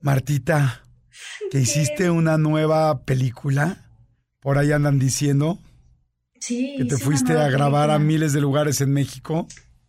[0.00, 0.84] Martita,
[1.50, 3.84] que hiciste una nueva película.
[4.40, 5.58] Por ahí andan diciendo.
[6.40, 6.76] Sí.
[6.78, 9.48] Que te fuiste a grabar a miles de lugares en México.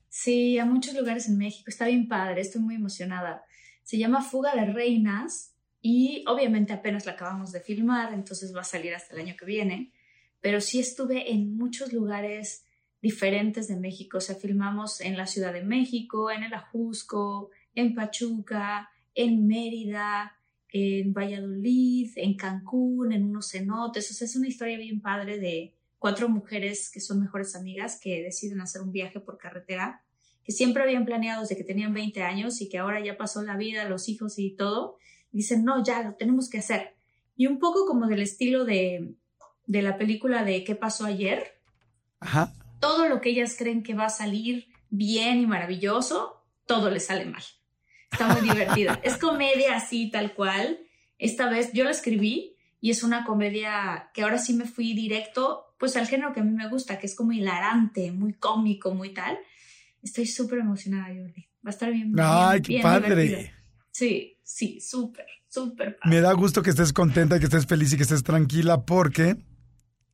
[0.09, 1.65] Sí, a muchos lugares en México.
[1.67, 3.43] Está bien padre, estoy muy emocionada.
[3.83, 8.65] Se llama Fuga de Reinas y obviamente apenas la acabamos de filmar, entonces va a
[8.65, 9.93] salir hasta el año que viene.
[10.41, 12.65] Pero sí estuve en muchos lugares
[13.01, 14.17] diferentes de México.
[14.17, 20.35] O sea, filmamos en la Ciudad de México, en el Ajusco, en Pachuca, en Mérida,
[20.71, 24.09] en Valladolid, en Cancún, en unos cenotes.
[24.11, 28.23] O sea, es una historia bien padre de cuatro mujeres que son mejores amigas que
[28.23, 30.03] deciden hacer un viaje por carretera,
[30.43, 33.57] que siempre habían planeado desde que tenían 20 años y que ahora ya pasó la
[33.57, 34.97] vida, los hijos y todo.
[35.31, 36.95] Y dicen, no, ya lo tenemos que hacer.
[37.35, 39.15] Y un poco como del estilo de,
[39.65, 41.61] de la película de ¿Qué pasó ayer?
[42.19, 42.53] Ajá.
[42.79, 47.25] Todo lo que ellas creen que va a salir bien y maravilloso, todo le sale
[47.25, 47.43] mal.
[48.11, 48.99] Está muy divertida.
[49.03, 50.79] es comedia así, tal cual.
[51.17, 55.73] Esta vez yo la escribí y es una comedia que ahora sí me fui directo,
[55.77, 59.13] pues al género que a mí me gusta, que es como hilarante, muy cómico, muy
[59.13, 59.37] tal.
[60.01, 61.47] Estoy súper emocionada, Jordi.
[61.65, 62.13] Va a estar bien.
[62.17, 63.23] ¡Ay, qué bien padre!
[63.23, 63.53] divertida.
[63.91, 66.15] Sí, sí, súper, súper padre.
[66.15, 69.35] Me da gusto que estés contenta, que estés feliz y que estés tranquila porque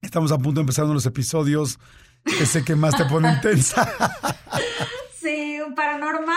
[0.02, 1.78] estamos a punto de empezar uno de los episodios
[2.24, 3.88] que sé que más te ponen tensa.
[5.20, 6.36] Sí, un paranormal.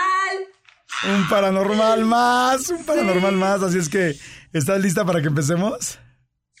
[1.07, 3.63] Un paranormal más, un paranormal más.
[3.63, 4.15] Así es que,
[4.53, 5.99] ¿estás lista para que empecemos?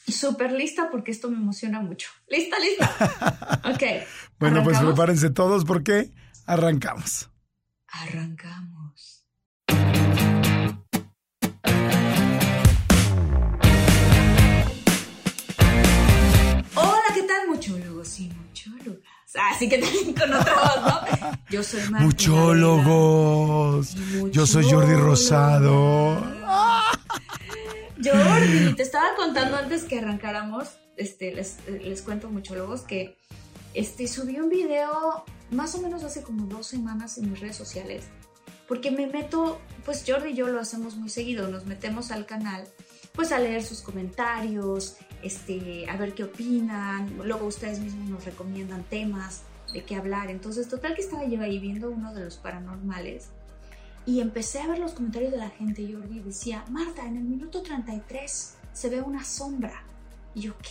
[0.07, 2.09] Súper lista porque esto me emociona mucho.
[2.27, 3.59] ¿Lista, lista?
[3.69, 3.83] Ok.
[4.39, 6.11] Bueno, pues prepárense todos porque
[6.45, 7.29] arrancamos.
[7.87, 8.68] Arrancamos.
[19.35, 21.31] Así que también con otra voz, ¿no?
[21.49, 23.95] Yo soy Marta Muchólogos.
[24.31, 26.19] Yo soy Jordi Rosado.
[28.03, 33.17] Jordi, te estaba contando antes que arrancáramos, este, les, les cuento muchólogos que
[33.73, 38.05] este, subí un video más o menos hace como dos semanas en mis redes sociales,
[38.67, 42.67] porque me meto, pues Jordi y yo lo hacemos muy seguido, nos metemos al canal,
[43.13, 48.83] pues a leer sus comentarios, este, a ver qué opinan, luego ustedes mismos nos recomiendan
[48.83, 49.43] temas
[49.73, 53.29] de qué hablar, entonces total que estaba yo ahí viendo uno de los paranormales
[54.05, 57.23] y empecé a ver los comentarios de la gente, Jordi, y decía, Marta, en el
[57.23, 59.83] minuto 33 se ve una sombra.
[60.33, 60.69] Y yo, ¿qué?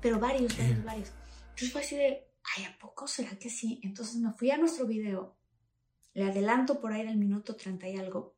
[0.00, 1.12] Pero varios, varios, varios.
[1.50, 3.80] Entonces fue así de, ay, ¿a poco será que sí?
[3.82, 5.36] Entonces me fui a nuestro video,
[6.14, 8.34] le adelanto por ahí del minuto 30 y algo.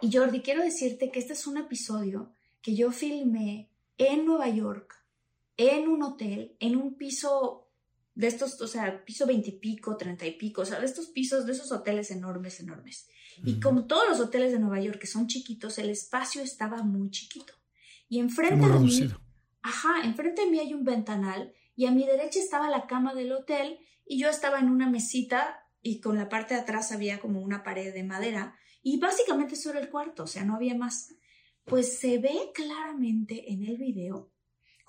[0.00, 2.32] Y Jordi, quiero decirte que este es un episodio
[2.62, 4.94] que yo filmé en Nueva York,
[5.58, 7.68] en un hotel, en un piso
[8.14, 11.52] de estos, o sea, piso veintipico, treinta y pico, o sea, de estos pisos, de
[11.52, 13.08] esos hoteles enormes, enormes.
[13.44, 17.10] Y como todos los hoteles de Nueva York que son chiquitos, el espacio estaba muy
[17.10, 17.52] chiquito.
[18.08, 19.10] Y enfrente de mí,
[19.62, 23.32] ajá, enfrente de mí hay un ventanal y a mi derecha estaba la cama del
[23.32, 27.40] hotel y yo estaba en una mesita y con la parte de atrás había como
[27.42, 31.14] una pared de madera y básicamente eso era el cuarto, o sea, no había más.
[31.70, 34.30] Pues se ve claramente en el video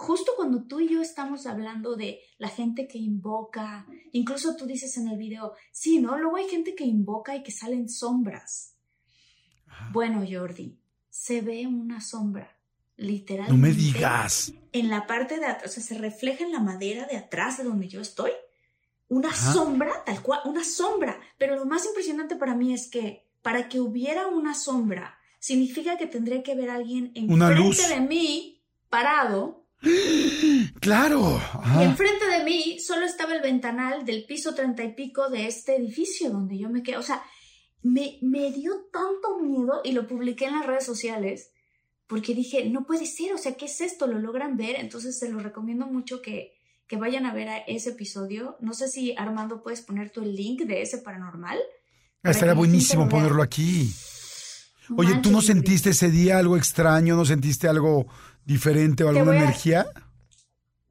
[0.01, 4.97] justo cuando tú y yo estamos hablando de la gente que invoca, incluso tú dices
[4.97, 6.17] en el video, sí, ¿no?
[6.17, 8.75] Luego hay gente que invoca y que salen sombras.
[9.91, 10.77] Bueno, Jordi,
[11.09, 12.57] se ve una sombra,
[12.97, 13.53] literalmente.
[13.53, 14.53] No me digas.
[14.71, 17.63] En la parte de atrás, o sea, se refleja en la madera de atrás de
[17.63, 18.31] donde yo estoy.
[19.07, 19.53] Una Ajá.
[19.53, 21.19] sombra, tal cual, una sombra.
[21.37, 26.05] Pero lo más impresionante para mí es que para que hubiera una sombra, significa que
[26.05, 29.65] tendría que haber alguien Una enfrente de mí, parado,
[30.79, 31.41] Claro.
[31.55, 31.83] y Ajá.
[31.83, 36.29] enfrente de mí solo estaba el ventanal del piso treinta y pico de este edificio
[36.29, 36.97] donde yo me quedé.
[36.97, 37.23] O sea,
[37.81, 41.51] me, me dio tanto miedo y lo publiqué en las redes sociales
[42.05, 44.05] porque dije, no puede ser, o sea, ¿qué es esto?
[44.05, 44.75] ¿Lo logran ver?
[44.77, 46.53] Entonces se lo recomiendo mucho que,
[46.85, 48.57] que vayan a ver a ese episodio.
[48.59, 51.57] No sé si Armando puedes poner tu link de ese paranormal.
[52.21, 53.89] Ah, estaría buenísimo ponerlo aquí.
[54.97, 57.15] Oye, ¿tú no sentiste ese día algo extraño?
[57.15, 58.07] ¿No sentiste algo
[58.45, 59.85] diferente o alguna energía?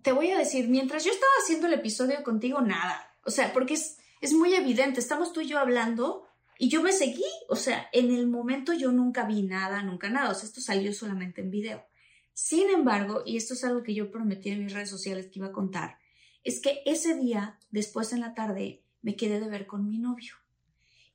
[0.02, 3.14] Te voy a decir, mientras yo estaba haciendo el episodio contigo, nada.
[3.24, 5.00] O sea, porque es, es muy evidente.
[5.00, 6.24] Estamos tú y yo hablando
[6.58, 10.30] y yo me seguí, o sea, en el momento yo nunca vi nada, nunca nada,
[10.30, 11.86] o sea, esto salió solamente en video.
[12.34, 15.48] Sin embargo, y esto es algo que yo prometí en mis redes sociales que iba
[15.48, 15.98] a contar,
[16.44, 20.34] es que ese día, después en la tarde, me quedé de ver con mi novio.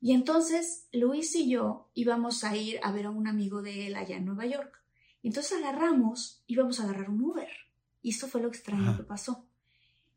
[0.06, 3.96] Y entonces Luis y yo íbamos a ir a ver a un amigo de él
[3.96, 4.80] allá en Nueva York.
[5.24, 7.50] Y entonces agarramos, íbamos a agarrar un Uber.
[8.04, 9.48] Y esto fue lo extraño que pasó.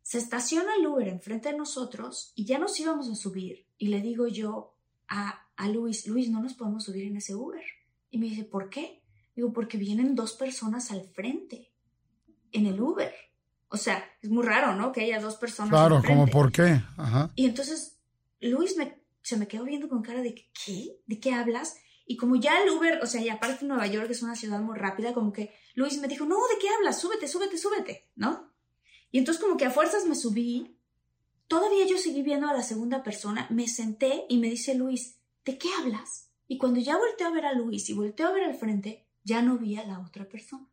[0.03, 3.65] Se estaciona el Uber enfrente de nosotros y ya nos íbamos a subir.
[3.79, 4.75] Y le digo yo,
[5.09, 5.43] a,
[5.73, 7.65] Luis, Luis, no nos podemos subir en ese Uber.
[8.11, 9.03] Y me dice, ¿por qué?
[9.35, 11.73] Digo, porque vienen dos personas al frente,
[12.53, 13.15] en el Uber.
[13.71, 14.93] O sea, es muy raro, ¿no?
[14.93, 15.71] Que haya dos personas.
[15.71, 16.83] Claro, ¿cómo por qué?
[16.99, 17.33] Ajá.
[17.37, 17.99] Y entonces
[18.41, 21.01] Luis me, se me quedó viendo con cara de, ¿qué?
[21.07, 21.77] ¿De qué hablas?
[22.07, 24.79] Y como ya el Uber, o sea, y aparte Nueva York es una ciudad muy
[24.79, 27.01] rápida, como que Luis me dijo, no, ¿de qué hablas?
[27.01, 28.53] Súbete, súbete, súbete, ¿no?
[29.11, 30.79] Y entonces como que a fuerzas me subí
[31.49, 35.57] Todavía yo seguí viendo a la segunda persona, me senté y me dice Luis, ¿de
[35.57, 36.31] qué hablas?
[36.47, 39.41] Y cuando ya volteé a ver a Luis y volteé a ver al frente, ya
[39.41, 40.69] no vi a la otra persona.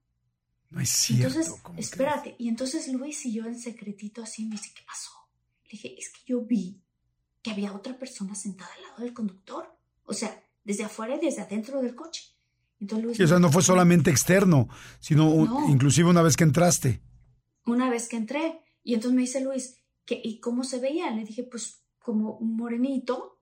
[0.69, 1.27] No es cierto.
[1.27, 2.35] Entonces, espérate.
[2.37, 5.11] Y entonces Luis y yo en secretito así me dice, ¿qué pasó?
[5.63, 6.83] Le dije, es que yo vi
[7.45, 9.71] que había otra persona sentada al lado del conductor.
[10.05, 12.23] O sea, desde afuera y desde adentro del coche.
[12.81, 13.31] Entonces Luis...
[13.31, 14.67] o no fue solamente externo,
[14.99, 17.03] sino inclusive una vez que entraste.
[17.67, 18.61] Una vez que entré.
[18.83, 19.77] Y entonces me dice Luis,
[20.07, 21.11] ¿y cómo se veía?
[21.11, 23.37] Le dije, pues como un morenito,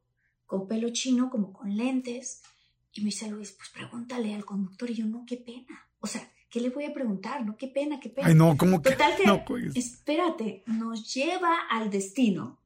[0.45, 2.41] con pelo chino, como con lentes.
[2.91, 4.89] Y me dice Luis, pues pregúntale al conductor.
[4.89, 5.87] Y yo, no, qué pena.
[6.01, 7.45] O sea, ¿qué le voy a preguntar?
[7.45, 8.27] No, qué pena, qué pena.
[8.27, 8.91] Ay, no, ¿cómo que?
[8.91, 9.73] Total que, no, pues.
[9.77, 12.59] espérate, nos lleva al destino.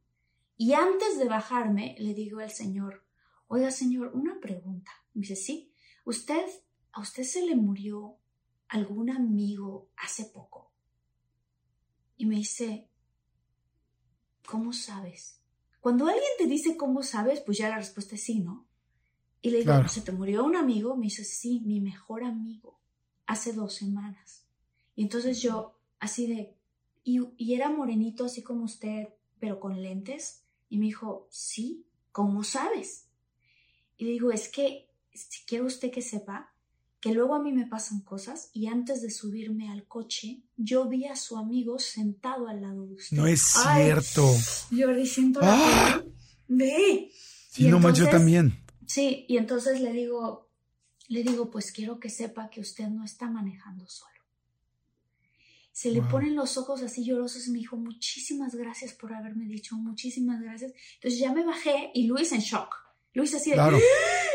[0.57, 3.05] Y antes de bajarme, le digo al señor,
[3.47, 4.91] oiga, señor, una pregunta.
[5.13, 5.71] Me dice, sí,
[6.03, 6.45] usted,
[6.91, 8.17] a usted se le murió
[8.67, 10.73] algún amigo hace poco.
[12.17, 12.89] Y me dice,
[14.47, 15.41] ¿cómo sabes?
[15.79, 18.67] Cuando alguien te dice cómo sabes, pues ya la respuesta es sí, ¿no?
[19.41, 20.97] Y le digo, ¿se te murió un amigo?
[20.97, 22.81] Me dice, sí, mi mejor amigo,
[23.27, 24.47] hace dos semanas.
[24.95, 26.57] Y entonces yo, así de,
[27.03, 29.09] y, y era morenito así como usted,
[29.39, 30.46] pero con lentes.
[30.69, 33.07] Y me dijo, sí, ¿cómo sabes?
[33.97, 36.53] Y le digo, es que, si quiere usted que sepa,
[36.99, 41.05] que luego a mí me pasan cosas y antes de subirme al coche, yo vi
[41.05, 43.17] a su amigo sentado al lado de usted.
[43.17, 44.27] No es cierto.
[44.71, 46.03] yo le siento la ¡Ah!
[46.47, 47.11] Ve.
[47.51, 48.63] Sí, no yo también.
[48.85, 50.49] Sí, y entonces le digo,
[51.07, 54.16] le digo, pues quiero que sepa que usted no está manejando solo.
[55.77, 59.75] Se le ponen los ojos así llorosos y me dijo, muchísimas gracias por haberme dicho,
[59.75, 60.73] muchísimas gracias.
[60.95, 62.73] Entonces ya me bajé y Luis en shock.
[63.13, 63.69] Luis así de, ¡Ah!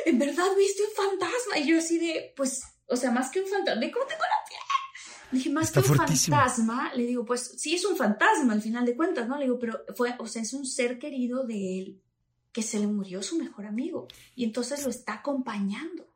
[0.06, 1.58] ¿en verdad viste un fantasma?
[1.58, 4.48] Y yo así de, pues, o sea, más que un fantasma, ¿de cómo tengo la
[4.48, 4.60] piel?
[5.32, 8.94] dije, más que un fantasma, le digo, pues sí es un fantasma al final de
[8.94, 9.36] cuentas, ¿no?
[9.36, 12.02] Le digo, pero fue, o sea, es un ser querido de él
[12.52, 14.06] que se le murió su mejor amigo
[14.36, 16.11] y entonces lo está acompañando.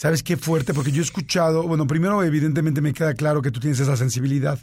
[0.00, 0.72] ¿Sabes qué fuerte?
[0.72, 4.58] Porque yo he escuchado, bueno, primero evidentemente me queda claro que tú tienes esa sensibilidad.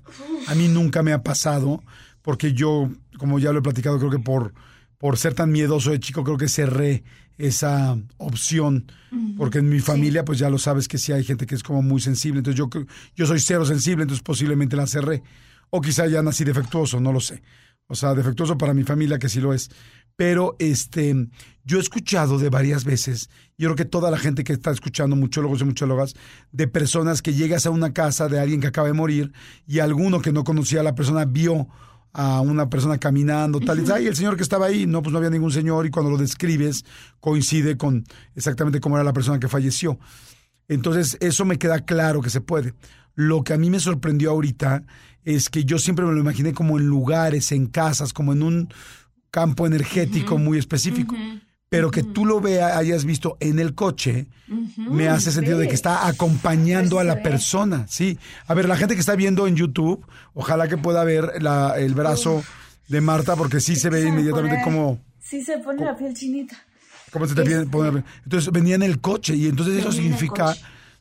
[0.47, 1.83] A mí nunca me ha pasado,
[2.23, 2.89] porque yo,
[3.19, 4.51] como ya lo he platicado, creo que por
[4.97, 7.03] por ser tan miedoso de chico, creo que cerré
[7.37, 8.91] esa opción,
[9.37, 11.83] porque en mi familia, pues ya lo sabes que sí hay gente que es como
[11.83, 12.67] muy sensible, entonces yo,
[13.15, 15.21] yo soy cero sensible, entonces posiblemente la cerré,
[15.69, 17.43] o quizá ya nací defectuoso, no lo sé,
[17.85, 19.69] o sea, defectuoso para mi familia que sí lo es,
[20.17, 21.15] pero este,
[21.63, 25.15] yo he escuchado de varias veces, yo creo que toda la gente que está escuchando,
[25.15, 26.15] muchólogos y muchólogas,
[26.51, 29.31] de personas que llegas a una casa de alguien que acaba de morir
[29.65, 31.67] y alguno que no conocía a la persona vio
[32.13, 35.19] a una persona caminando, tal, y y el señor que estaba ahí, no, pues no
[35.19, 36.83] había ningún señor, y cuando lo describes
[37.19, 38.03] coincide con
[38.35, 39.99] exactamente cómo era la persona que falleció.
[40.67, 42.73] Entonces, eso me queda claro que se puede.
[43.13, 44.83] Lo que a mí me sorprendió ahorita
[45.23, 48.69] es que yo siempre me lo imaginé como en lugares, en casas, como en un
[49.31, 51.15] campo energético muy específico
[51.69, 54.27] pero que tú lo veas, hayas visto en el coche,
[54.77, 58.17] me hace sentido de que está acompañando a la persona, sí.
[58.47, 61.93] A ver, la gente que está viendo en YouTube, ojalá que pueda ver la, el
[61.93, 62.43] brazo
[62.87, 64.99] de Marta, porque sí se ve inmediatamente como...
[65.19, 66.55] Sí se pone la piel chinita.
[67.11, 70.55] ¿Cómo se te este, pone Entonces venía en el coche y entonces eso significa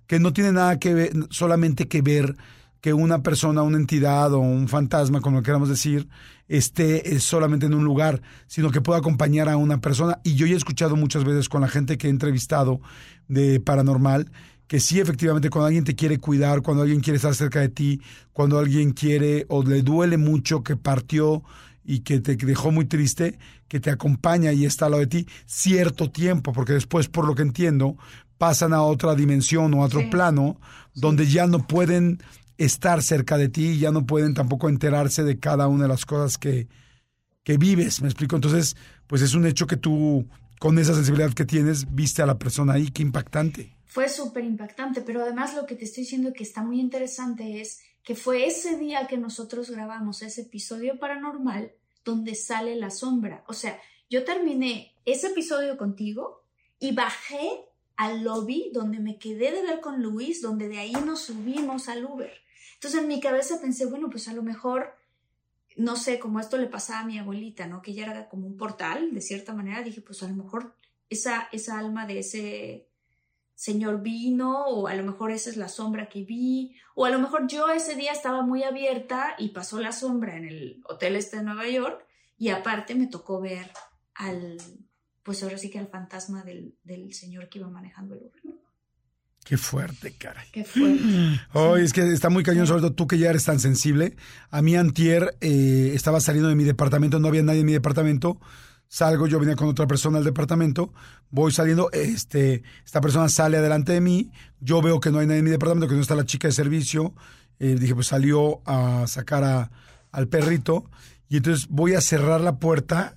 [0.09, 2.37] que no tiene nada que ver, solamente que ver
[2.87, 6.07] que una persona, una entidad o un fantasma, como lo queramos decir,
[6.47, 10.21] esté eh, solamente en un lugar, sino que pueda acompañar a una persona.
[10.23, 12.81] Y yo ya he escuchado muchas veces con la gente que he entrevistado
[13.27, 14.31] de paranormal,
[14.69, 18.01] que sí, efectivamente, cuando alguien te quiere cuidar, cuando alguien quiere estar cerca de ti,
[18.33, 21.43] cuando alguien quiere o le duele mucho que partió
[21.85, 25.27] y que te dejó muy triste, que te acompaña y está al lado de ti
[25.45, 27.97] cierto tiempo, porque después, por lo que entiendo,
[28.39, 30.61] pasan a otra dimensión o a otro plano
[30.95, 32.21] donde ya no pueden
[32.59, 36.07] estar cerca de ti y ya no pueden tampoco enterarse de cada una de las
[36.07, 36.69] cosas que,
[37.43, 38.37] que vives, ¿me explico?
[38.37, 40.27] Entonces, pues es un hecho que tú,
[40.59, 43.77] con esa sensibilidad que tienes, viste a la persona ahí, qué impactante.
[43.85, 47.81] Fue súper impactante, pero además lo que te estoy diciendo que está muy interesante es
[48.03, 51.73] que fue ese día que nosotros grabamos ese episodio paranormal
[52.05, 53.45] donde sale la sombra.
[53.49, 56.45] O sea, yo terminé ese episodio contigo
[56.79, 57.49] y bajé
[57.97, 62.05] al lobby donde me quedé de ver con Luis, donde de ahí nos subimos al
[62.05, 62.33] Uber.
[62.87, 64.95] Entonces en mi cabeza pensé, bueno, pues a lo mejor,
[65.77, 67.83] no sé, como esto le pasaba a mi abuelita, ¿no?
[67.83, 70.77] Que ella era como un portal, de cierta manera, dije, pues a lo mejor
[71.11, 72.89] esa, esa alma de ese
[73.57, 77.19] señor vino, o a lo mejor esa es la sombra que vi, o a lo
[77.19, 81.39] mejor yo ese día estaba muy abierta y pasó la sombra en el hotel este
[81.39, 82.07] de Nueva York,
[82.39, 83.69] y aparte me tocó ver
[84.15, 84.59] al,
[85.25, 88.43] pues ahora sí que al fantasma del, del señor que iba manejando el Uber.
[89.47, 90.45] Qué fuerte, caray.
[90.51, 91.41] Qué fuerte.
[91.53, 94.17] Oh, es que está muy cañón, sobre todo tú que ya eres tan sensible.
[94.51, 98.41] A mí antier eh, estaba saliendo de mi departamento, no había nadie en mi departamento.
[98.89, 100.93] Salgo, yo venía con otra persona al departamento,
[101.31, 105.39] voy saliendo, este, esta persona sale adelante de mí, yo veo que no hay nadie
[105.39, 107.15] en mi departamento, que no está la chica de servicio.
[107.61, 109.71] Eh, dije, pues salió a sacar a,
[110.11, 110.91] al perrito.
[111.29, 113.17] Y entonces voy a cerrar la puerta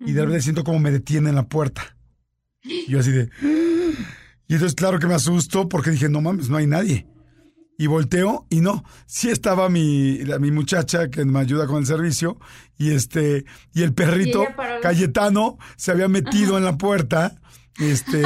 [0.00, 1.96] y de repente siento como me detiene en la puerta.
[2.62, 3.30] Y yo así de...
[4.48, 7.06] Y entonces claro que me asustó porque dije, no mames, no hay nadie.
[7.78, 12.38] Y volteo y no, sí estaba mi, mi muchacha que me ayuda con el servicio
[12.78, 13.44] y este
[13.74, 14.44] y el perrito
[14.82, 17.34] Cayetano se había metido en la puerta,
[17.80, 18.22] este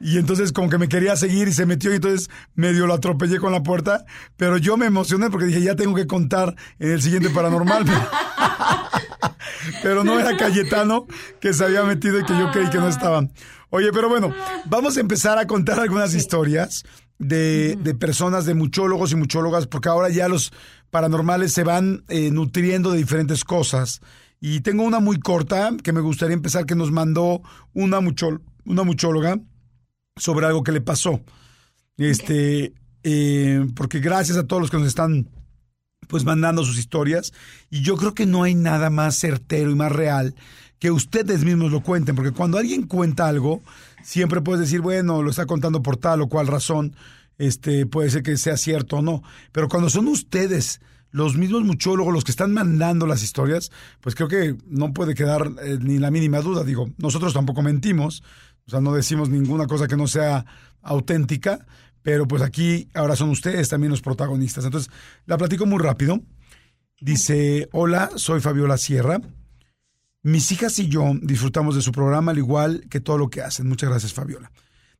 [0.00, 3.38] y entonces como que me quería seguir y se metió y entonces medio lo atropellé
[3.38, 4.04] con la puerta,
[4.36, 7.84] pero yo me emocioné porque dije, ya tengo que contar en el siguiente paranormal.
[9.82, 11.06] pero no era Cayetano
[11.40, 13.32] que se había metido y que yo creí que no estaban.
[13.70, 14.32] Oye, pero bueno,
[14.66, 16.84] vamos a empezar a contar algunas historias
[17.18, 20.52] de, de, personas, de muchólogos y muchólogas, porque ahora ya los
[20.90, 24.00] paranormales se van eh, nutriendo de diferentes cosas.
[24.40, 27.42] Y tengo una muy corta que me gustaría empezar, que nos mandó
[27.72, 29.38] una, muchol una muchóloga
[30.16, 31.20] sobre algo que le pasó.
[31.96, 35.28] Este, eh, porque gracias a todos los que nos están
[36.06, 37.32] pues mandando sus historias,
[37.70, 40.34] y yo creo que no hay nada más certero y más real
[40.78, 43.62] que ustedes mismos lo cuenten, porque cuando alguien cuenta algo,
[44.02, 46.94] siempre puedes decir, bueno, lo está contando por tal o cual razón,
[47.38, 49.22] este, puede ser que sea cierto o no,
[49.52, 53.70] pero cuando son ustedes los mismos muchólogos los que están mandando las historias,
[54.00, 58.22] pues creo que no puede quedar eh, ni la mínima duda, digo, nosotros tampoco mentimos,
[58.66, 60.44] o sea, no decimos ninguna cosa que no sea
[60.82, 61.66] auténtica,
[62.06, 64.64] pero pues aquí ahora son ustedes también los protagonistas.
[64.64, 64.92] Entonces,
[65.24, 66.20] la platico muy rápido.
[67.00, 69.20] Dice, hola, soy Fabiola Sierra.
[70.22, 73.66] Mis hijas y yo disfrutamos de su programa al igual que todo lo que hacen.
[73.66, 74.52] Muchas gracias, Fabiola.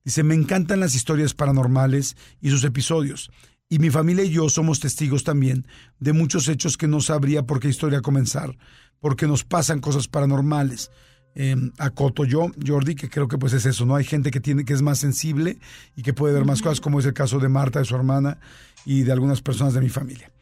[0.02, 3.30] Dice, me encantan las historias paranormales y sus episodios.
[3.68, 5.68] Y mi familia y yo somos testigos también
[6.00, 8.58] de muchos hechos que no sabría por qué historia comenzar,
[8.98, 10.90] porque nos pasan cosas paranormales.
[11.38, 13.94] Eh, acoto yo, Jordi, que creo que pues es eso, ¿no?
[13.94, 15.58] Hay gente que tiene que es más sensible
[15.94, 18.38] y que puede ver más cosas, como es el caso de Marta, de su hermana
[18.86, 20.32] y de algunas personas de mi familia.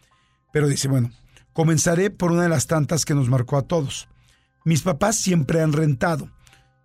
[0.53, 1.11] Pero dice, bueno,
[1.53, 4.07] comenzaré por una de las tantas que nos marcó a todos.
[4.65, 6.31] Mis papás siempre han rentado.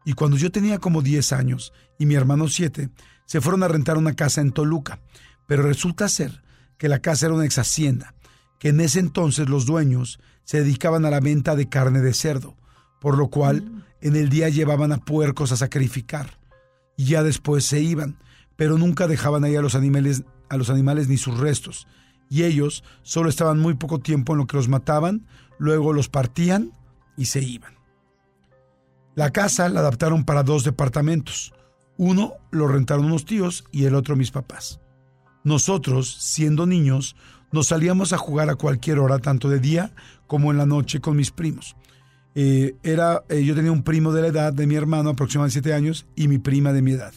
[0.05, 2.89] Y cuando yo tenía como 10 años y mi hermano 7,
[3.27, 4.99] se fueron a rentar una casa en Toluca.
[5.45, 6.41] Pero resulta ser
[6.79, 8.15] que la casa era una ex hacienda,
[8.57, 12.55] que en ese entonces los dueños se dedicaban a la venta de carne de cerdo,
[12.99, 13.88] por lo cual mm.
[14.01, 16.39] En el día llevaban a puercos a sacrificar.
[16.97, 18.17] Y ya después se iban,
[18.55, 21.87] pero nunca dejaban ahí a los animales, a los animales ni sus restos.
[22.29, 25.25] Y ellos solo estaban muy poco tiempo en lo que los mataban,
[25.57, 26.71] luego los partían
[27.17, 27.73] y se iban.
[29.15, 31.53] La casa la adaptaron para dos departamentos.
[31.97, 34.79] Uno lo rentaron unos tíos y el otro mis papás.
[35.43, 37.15] Nosotros, siendo niños,
[37.51, 39.93] nos salíamos a jugar a cualquier hora, tanto de día
[40.27, 41.75] como en la noche con mis primos.
[42.35, 45.73] Eh, era, eh, yo tenía un primo de la edad de mi hermano, aproximadamente siete
[45.73, 47.13] años, y mi prima de mi edad.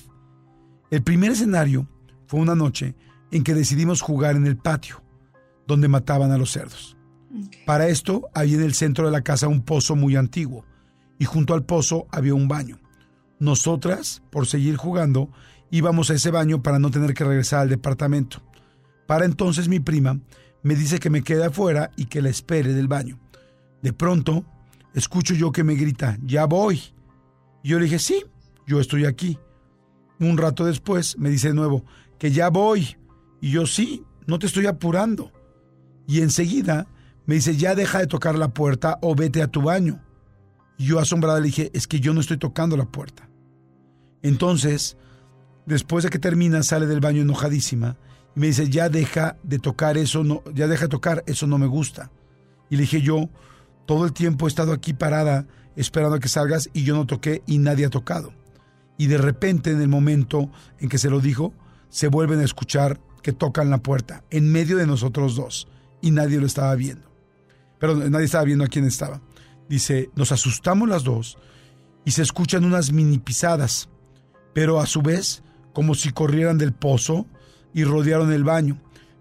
[0.90, 1.88] El primer escenario
[2.26, 2.95] fue una noche
[3.31, 5.02] en que decidimos jugar en el patio,
[5.66, 6.97] donde mataban a los cerdos.
[7.64, 10.64] Para esto había en el centro de la casa un pozo muy antiguo
[11.19, 12.78] y junto al pozo había un baño.
[13.38, 15.31] Nosotras, por seguir jugando,
[15.71, 18.42] íbamos a ese baño para no tener que regresar al departamento.
[19.07, 20.21] Para entonces mi prima
[20.62, 23.19] me dice que me quede afuera y que la espere del baño.
[23.83, 24.45] De pronto,
[24.95, 26.81] escucho yo que me grita, ya voy.
[27.63, 28.25] Y yo le dije, sí,
[28.67, 29.39] yo estoy aquí.
[30.19, 31.85] Un rato después me dice de nuevo,
[32.19, 32.97] que ya voy.
[33.41, 35.33] Y yo, sí, no te estoy apurando.
[36.07, 36.87] Y enseguida
[37.27, 40.01] me dice, ya deja de tocar la puerta o vete a tu baño.
[40.79, 43.29] Y yo asombrada le dije, es que yo no estoy tocando la puerta.
[44.23, 44.97] Entonces,
[45.67, 47.97] después de que termina, sale del baño enojadísima
[48.35, 51.59] y me dice, ya deja de tocar eso, no, ya deja de tocar, eso no
[51.59, 52.11] me gusta.
[52.71, 53.29] Y le dije yo,
[53.87, 55.47] todo el tiempo he estado aquí parada
[55.77, 58.33] esperando a que salgas y yo no toqué y nadie ha tocado.
[58.99, 61.53] Y de repente, en el momento en que se lo dijo,
[61.89, 65.69] se vuelven a escuchar que tocan la puerta, en medio de nosotros dos,
[66.01, 67.09] y nadie lo estaba viendo.
[67.79, 69.21] Pero nadie estaba viendo a quién estaba.
[69.69, 71.39] Dice, nos asustamos las dos
[72.05, 73.89] y se escuchan unas mini pisadas,
[74.55, 77.27] pero a su vez como si corrieran del pozo
[77.73, 78.81] y rodearon el baño,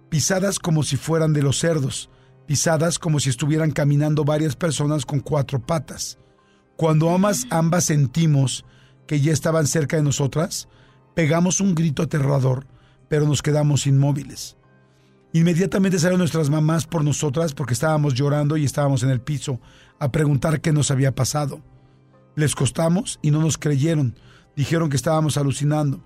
[0.10, 2.11] pisadas como si fueran de los cerdos,
[2.51, 6.17] pisadas como si estuvieran caminando varias personas con cuatro patas.
[6.75, 8.65] Cuando ambas, ambas sentimos
[9.08, 10.67] que ya estaban cerca de nosotras,
[11.15, 12.67] pegamos un grito aterrador,
[13.08, 14.58] pero nos quedamos inmóviles.
[15.31, 19.62] Inmediatamente salieron nuestras mamás por nosotras porque estábamos llorando y estábamos en el piso
[19.98, 21.62] a preguntar qué nos había pasado.
[22.36, 24.13] Les costamos y no nos creyeron.
[24.58, 26.03] Dijeron que estábamos alucinando.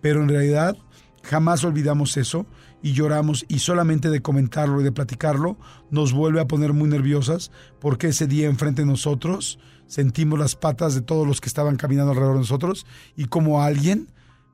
[0.00, 0.74] Pero en realidad
[1.22, 2.46] jamás olvidamos eso
[2.82, 5.56] y lloramos y solamente de comentarlo y de platicarlo
[5.90, 10.94] nos vuelve a poner muy nerviosas porque ese día enfrente de nosotros sentimos las patas
[10.94, 12.86] de todos los que estaban caminando alrededor de nosotros
[13.16, 14.08] y como alguien,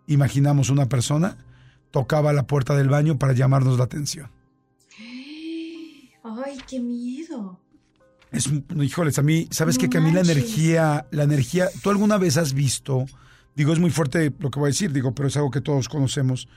[0.06, 1.38] imaginamos una persona,
[1.90, 4.30] tocaba la puerta del baño para llamarnos la atención.
[6.44, 7.60] Ay, qué miedo.
[8.30, 9.88] Es, híjoles, a mí, ¿sabes qué?
[9.88, 13.06] Que a mí la energía, la energía, ¿tú alguna vez has visto,
[13.56, 15.88] digo, es muy fuerte lo que voy a decir, digo, pero es algo que todos
[15.88, 16.48] conocemos,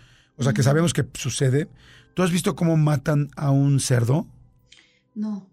[0.41, 1.67] o sea, que sabemos que sucede.
[2.15, 4.25] ¿Tú has visto cómo matan a un cerdo?
[5.13, 5.47] No.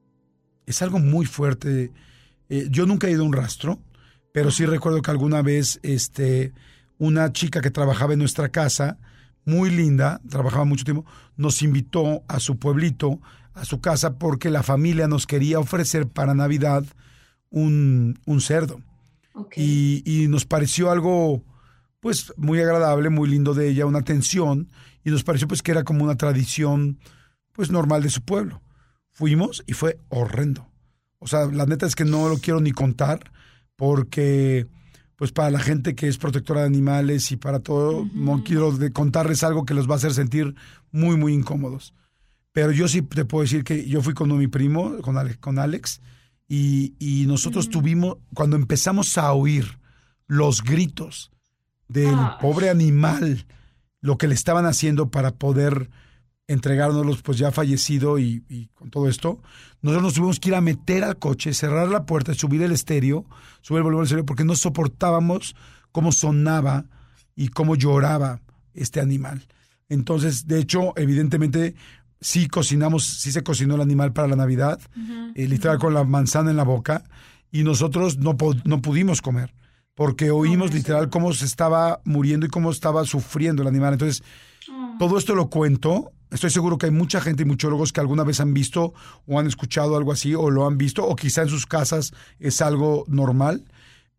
[0.64, 1.92] Es algo muy fuerte.
[2.48, 3.78] Eh, yo nunca he ido a un rastro,
[4.32, 6.54] pero sí recuerdo que alguna vez, este,
[6.96, 8.96] una chica que trabajaba en nuestra casa,
[9.44, 11.04] muy linda, trabajaba mucho tiempo,
[11.36, 13.20] nos invitó a su pueblito,
[13.52, 16.82] a su casa, porque la familia nos quería ofrecer para Navidad
[17.50, 18.80] un, un cerdo.
[19.54, 21.44] Y, y, nos pareció algo,
[22.08, 24.70] pues, muy agradable, muy lindo de ella, una atención,
[25.04, 26.98] y nos pareció, pues, que era como una tradición,
[27.52, 28.62] pues, normal de su pueblo.
[29.12, 30.66] Fuimos y fue horrendo.
[31.18, 33.30] O sea, la neta es que no lo quiero ni contar,
[33.76, 34.66] porque
[35.16, 39.42] pues para la gente que es protectora de animales y para todo, no quiero contarles
[39.42, 40.54] algo que los va a hacer sentir
[40.92, 41.92] muy, muy incómodos.
[42.52, 45.58] Pero yo sí te puedo decir que yo fui con mi primo, con Alex, con
[45.58, 46.00] Alex
[46.48, 49.78] y, y, nosotros tuvimos, cuando empezamos a oír
[50.26, 51.32] los gritos
[51.88, 53.46] del pobre animal,
[54.00, 55.90] lo que le estaban haciendo para poder
[56.46, 59.42] entregárnoslos, pues ya fallecido y, y, con todo esto,
[59.82, 63.26] nosotros nos tuvimos que ir a meter al coche, cerrar la puerta, subir el estéreo,
[63.60, 65.54] subir el volumen del estéreo, porque no soportábamos
[65.92, 66.86] cómo sonaba
[67.36, 68.40] y cómo lloraba
[68.74, 69.46] este animal.
[69.88, 71.74] Entonces, de hecho, evidentemente,
[72.20, 74.80] sí cocinamos, sí se cocinó el animal para la Navidad,
[75.34, 77.04] eh, literal con la manzana en la boca,
[77.50, 79.54] y nosotros no, no pudimos comer,
[79.98, 83.94] porque oímos literal cómo se estaba muriendo y cómo estaba sufriendo el animal.
[83.94, 84.22] Entonces,
[84.70, 84.94] ah.
[84.96, 88.38] todo esto lo cuento Estoy seguro que hay mucha gente y muchólogos que alguna vez
[88.38, 88.92] han visto
[89.26, 92.60] o han escuchado algo así o lo han visto o quizá en sus casas es
[92.60, 93.64] algo normal,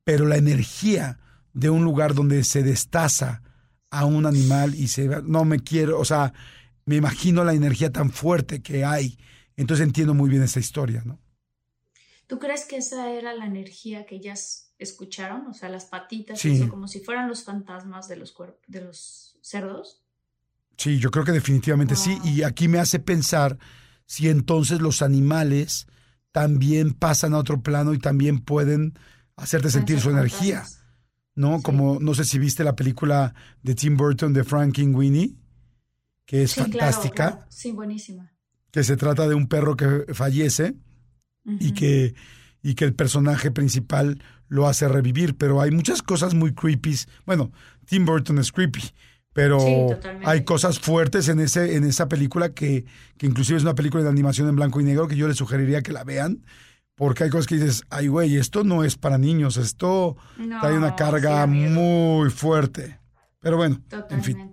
[0.03, 1.19] pero la energía
[1.53, 3.43] de un lugar donde se destaza
[3.91, 6.33] a un animal y se no me quiero, o sea,
[6.85, 9.19] me imagino la energía tan fuerte que hay.
[9.55, 11.19] Entonces entiendo muy bien esa historia, ¿no?
[12.25, 15.45] ¿Tú crees que esa era la energía que ellas escucharon?
[15.47, 18.35] O sea, las patitas, como si fueran los fantasmas de los,
[18.67, 20.01] de los cerdos.
[20.77, 22.17] Sí, yo creo que definitivamente sí.
[22.23, 23.59] Y aquí me hace pensar
[24.05, 25.87] si entonces los animales
[26.31, 28.97] también pasan a otro plano y también pueden
[29.35, 30.65] hacerte sentir su energía.
[31.35, 31.61] ¿No?
[31.61, 34.41] Como, no sé si viste la película de Tim Burton de
[34.93, 35.37] Winnie,
[36.25, 37.45] que es fantástica.
[37.49, 38.31] Sí, buenísima.
[38.71, 40.75] Que se trata de un perro que fallece
[41.45, 42.13] y, que,
[42.61, 45.37] y que el personaje principal lo hace revivir.
[45.37, 46.95] Pero hay muchas cosas muy creepy.
[47.25, 47.51] Bueno,
[47.85, 48.93] Tim Burton es creepy
[49.31, 49.59] pero
[50.25, 52.85] hay cosas fuertes en ese en esa película que,
[53.17, 55.81] que inclusive es una película de animación en blanco y negro que yo les sugeriría
[55.81, 56.43] que la vean
[56.99, 60.17] porque hay cosas que dices, ay güey, esto no es para niños, esto
[60.61, 62.99] hay una carga muy fuerte.
[63.39, 64.51] Pero bueno, en fin.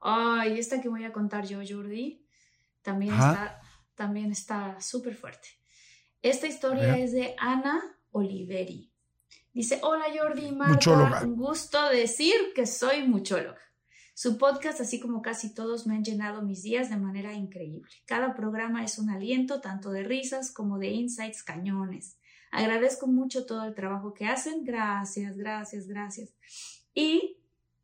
[0.00, 2.24] Ay, esta que voy a contar yo, Jordi,
[2.82, 3.60] también está
[3.96, 5.48] también está súper fuerte.
[6.22, 7.82] Esta historia es de Ana
[8.12, 8.92] Oliveri.
[9.52, 13.58] Dice, hola Jordi Marta, un gusto decir que soy muchóloga.
[14.14, 17.88] Su podcast, así como casi todos, me han llenado mis días de manera increíble.
[18.04, 22.18] Cada programa es un aliento tanto de risas como de insights cañones.
[22.50, 24.64] Agradezco mucho todo el trabajo que hacen.
[24.64, 26.34] Gracias, gracias, gracias.
[26.94, 27.38] Y,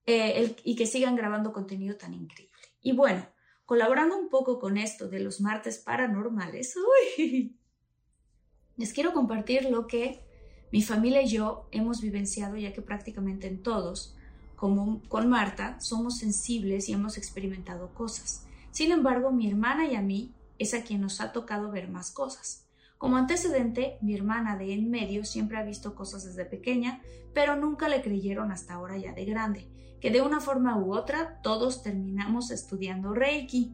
[0.06, 2.52] eh, y que sigan grabando contenido tan increíble.
[2.80, 3.26] Y bueno,
[3.64, 6.74] colaborando un poco con esto de los martes paranormales,
[8.76, 10.23] les quiero compartir lo que
[10.74, 14.16] mi familia y yo hemos vivenciado, ya que prácticamente en todos,
[14.56, 18.48] como con Marta, somos sensibles y hemos experimentado cosas.
[18.72, 22.10] Sin embargo, mi hermana y a mí es a quien nos ha tocado ver más
[22.10, 22.66] cosas.
[22.98, 27.00] Como antecedente, mi hermana de en medio siempre ha visto cosas desde pequeña,
[27.32, 29.68] pero nunca le creyeron hasta ahora ya de grande,
[30.00, 33.72] que de una forma u otra todos terminamos estudiando Reiki.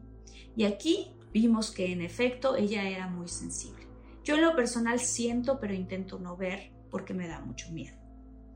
[0.55, 3.87] Y aquí vimos que en efecto ella era muy sensible.
[4.23, 7.97] Yo en lo personal siento pero intento no ver porque me da mucho miedo.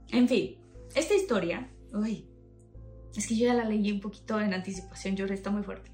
[0.09, 0.57] En fin,
[0.93, 2.27] esta historia, uy,
[3.15, 5.91] es que yo ya la leí un poquito en anticipación, yo está muy fuerte.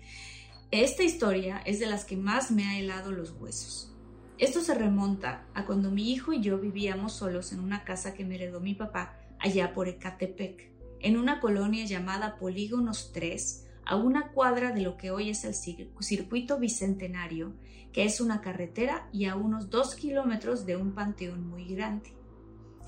[0.71, 3.93] Esta historia es de las que más me ha helado los huesos.
[4.37, 8.25] Esto se remonta a cuando mi hijo y yo vivíamos solos en una casa que
[8.25, 14.31] me heredó mi papá allá por Ecatepec, en una colonia llamada Polígonos 3, a una
[14.31, 17.53] cuadra de lo que hoy es el circuito bicentenario,
[17.91, 22.13] que es una carretera y a unos dos kilómetros de un panteón muy grande.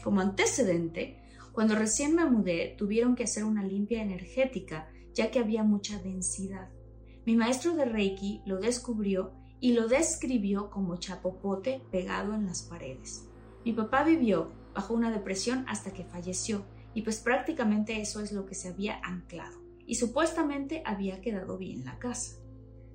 [0.04, 5.63] Como antecedente, cuando recién me mudé, tuvieron que hacer una limpia energética, ya que había
[5.63, 6.70] mucha densidad.
[7.26, 13.30] Mi maestro de Reiki lo descubrió y lo describió como chapopote pegado en las paredes.
[13.63, 18.46] Mi papá vivió bajo una depresión hasta que falleció, y pues prácticamente eso es lo
[18.46, 22.36] que se había anclado, y supuestamente había quedado bien la casa.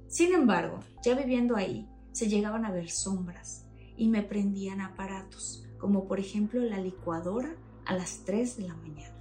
[0.09, 3.67] Sin embargo, ya viviendo ahí, se llegaban a ver sombras,
[3.97, 7.55] y me prendían aparatos, como por ejemplo la licuadora
[7.87, 9.15] a las 3 de la mañana.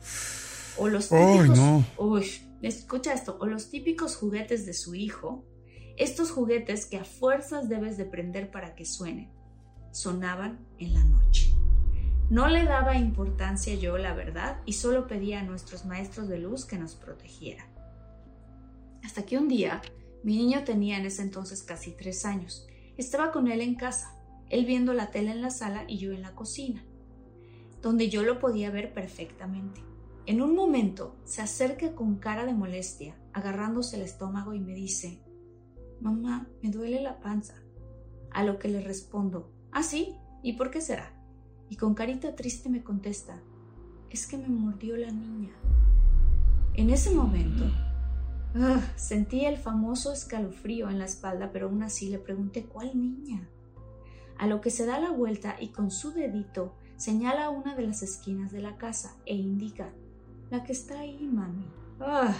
[0.77, 5.45] O los típicos, escucha esto, o los típicos juguetes de su hijo,
[5.95, 9.31] estos juguetes que a fuerzas debes de prender para que suenen,
[9.91, 11.51] sonaban en la noche.
[12.29, 16.65] No le daba importancia yo, la verdad, y solo pedía a nuestros maestros de luz
[16.65, 17.67] que nos protegieran.
[19.03, 19.81] Hasta que un día,
[20.23, 22.67] mi niño tenía en ese entonces casi tres años.
[22.97, 24.16] Estaba con él en casa
[24.49, 26.83] él viendo la tele en la sala y yo en la cocina,
[27.81, 29.81] donde yo lo podía ver perfectamente.
[30.25, 35.21] En un momento se acerca con cara de molestia, agarrándose el estómago y me dice,
[36.01, 37.55] Mamá, me duele la panza.
[38.31, 40.15] A lo que le respondo, ¿Ah, sí?
[40.41, 41.13] ¿Y por qué será?
[41.69, 43.41] Y con carita triste me contesta,
[44.09, 45.51] es que me mordió la niña.
[46.73, 47.63] En ese momento,
[48.55, 53.47] ah, sentí el famoso escalofrío en la espalda, pero aún así le pregunté, ¿cuál niña?
[54.39, 58.01] A lo que se da la vuelta y con su dedito señala una de las
[58.01, 59.89] esquinas de la casa e indica,
[60.49, 61.65] la que está ahí, mami.
[61.99, 62.33] Ah,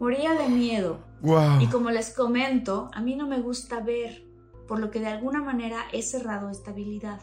[0.00, 0.98] moría de miedo.
[1.60, 4.24] Y como les comento, a mí no me gusta ver,
[4.68, 7.20] por lo que de alguna manera he cerrado estabilidad.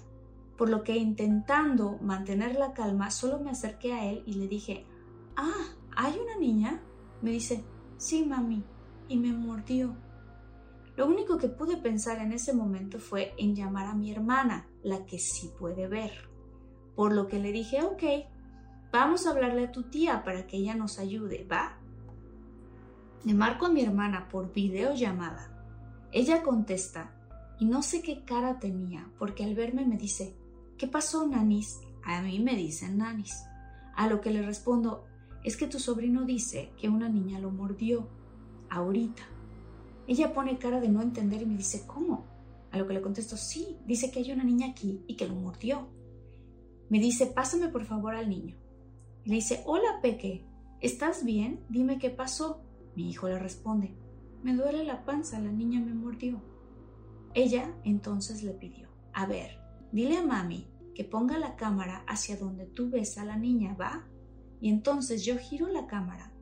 [0.58, 4.86] Por lo que intentando mantener la calma, solo me acerqué a él y le dije,
[5.36, 6.82] ah, ¿hay una niña?
[7.22, 7.64] Me dice,
[7.98, 8.64] sí, mami,
[9.08, 9.96] y me mordió.
[11.02, 15.04] Lo único que pude pensar en ese momento fue en llamar a mi hermana, la
[15.08, 16.12] que sí puede ver.
[16.96, 18.04] Por lo que le dije, ok,
[18.92, 21.80] vamos a hablarle a tu tía para que ella nos ayude, ¿va?
[23.24, 25.50] Le marco a mi hermana por videollamada.
[26.12, 27.16] Ella contesta
[27.60, 30.36] y no sé qué cara tenía porque al verme me dice,
[30.78, 31.80] ¿qué pasó, Nanis?
[32.04, 33.44] A mí me dicen Nanis.
[33.96, 35.06] A lo que le respondo,
[35.44, 38.08] es que tu sobrino dice que una niña lo mordió
[38.70, 39.31] ahorita.
[40.08, 42.26] Ella pone cara de no entender y me dice, ¿cómo?
[42.72, 45.36] A lo que le contesto, sí, dice que hay una niña aquí y que lo
[45.36, 45.88] mordió.
[46.90, 48.56] Me dice, pásame por favor al niño.
[49.26, 50.46] Le dice, hola Peque,
[50.80, 51.64] ¿estás bien?
[51.70, 52.62] Dime qué pasó.
[52.96, 53.96] Mi hijo le responde,
[54.44, 56.42] me duele la panza, la niña me mordió.
[57.34, 59.60] Ella entonces le pidió, a ver,
[59.92, 64.06] dile a mami que ponga la cámara hacia donde tú ves a la niña, ¿va?
[64.60, 66.34] Y entonces yo giro la cámara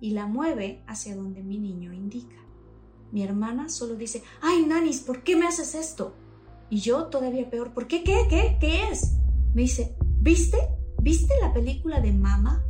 [0.00, 2.36] y la mueve hacia donde mi niño indica.
[3.12, 6.14] Mi hermana solo dice, ay, Nanis, ¿por qué me haces esto?
[6.70, 8.04] Y yo todavía peor, ¿por qué?
[8.04, 8.26] ¿Qué?
[8.28, 8.58] ¿Qué?
[8.60, 9.16] ¿Qué es?
[9.54, 10.58] Me dice, ¿viste?
[11.00, 12.64] ¿Viste la película de Mama?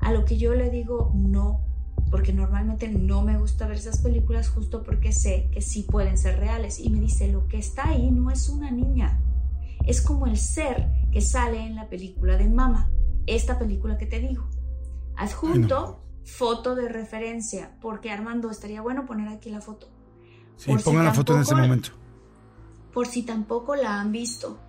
[0.00, 1.64] A lo que yo le digo, no,
[2.10, 6.38] porque normalmente no me gusta ver esas películas justo porque sé que sí pueden ser
[6.38, 6.78] reales.
[6.78, 9.20] Y me dice, lo que está ahí no es una niña,
[9.84, 12.90] es como el ser que sale en la película de Mama,
[13.26, 14.48] esta película que te digo.
[15.16, 19.88] Adjunto foto de referencia, porque Armando estaría bueno poner aquí la foto.
[20.56, 21.90] Sí, pongan la foto en ese momento.
[22.92, 24.60] Por si tampoco la han visto.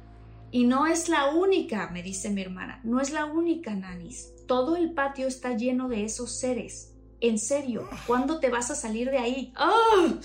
[0.52, 4.34] Y no es la única, me dice mi hermana, no es la única, Nanis.
[4.48, 6.96] Todo el patio está lleno de esos seres.
[7.22, 9.54] En serio, ¿cuándo te vas a salir de ahí?
[9.56, 10.16] ¡Ah!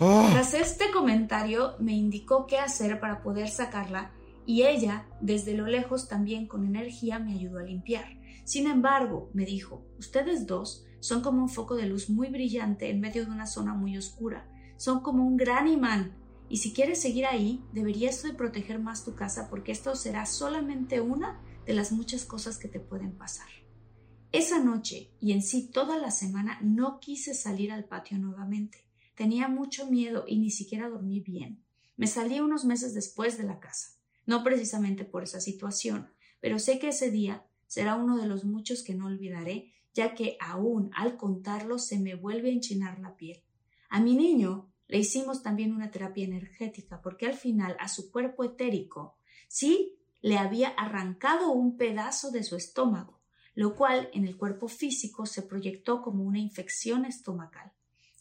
[0.00, 0.28] Oh.
[0.32, 4.10] Tras este comentario me indicó qué hacer para poder sacarla
[4.44, 8.21] y ella, desde lo lejos también con energía, me ayudó a limpiar.
[8.44, 13.00] Sin embargo, me dijo, ustedes dos son como un foco de luz muy brillante en
[13.00, 14.48] medio de una zona muy oscura.
[14.76, 16.16] Son como un gran imán.
[16.48, 21.00] Y si quieres seguir ahí, deberías de proteger más tu casa porque esto será solamente
[21.00, 23.48] una de las muchas cosas que te pueden pasar.
[24.32, 28.86] Esa noche y en sí toda la semana no quise salir al patio nuevamente.
[29.14, 31.62] Tenía mucho miedo y ni siquiera dormí bien.
[31.96, 33.98] Me salí unos meses después de la casa.
[34.24, 36.08] No precisamente por esa situación,
[36.40, 40.36] pero sé que ese día será uno de los muchos que no olvidaré, ya que
[40.40, 43.42] aún al contarlo se me vuelve a enchinar la piel.
[43.88, 48.44] A mi niño le hicimos también una terapia energética, porque al final a su cuerpo
[48.44, 49.16] etérico
[49.48, 53.22] sí le había arrancado un pedazo de su estómago,
[53.54, 57.72] lo cual en el cuerpo físico se proyectó como una infección estomacal,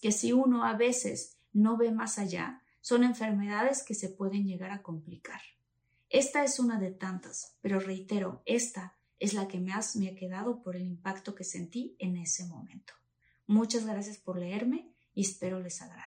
[0.02, 4.72] que si uno a veces no ve más allá, son enfermedades que se pueden llegar
[4.72, 5.42] a complicar.
[6.08, 10.64] Esta es una de tantas, pero reitero, esta es la que más me ha quedado
[10.64, 12.94] por el impacto que sentí en ese momento.
[13.46, 16.11] Muchas gracias por leerme y espero les agrade.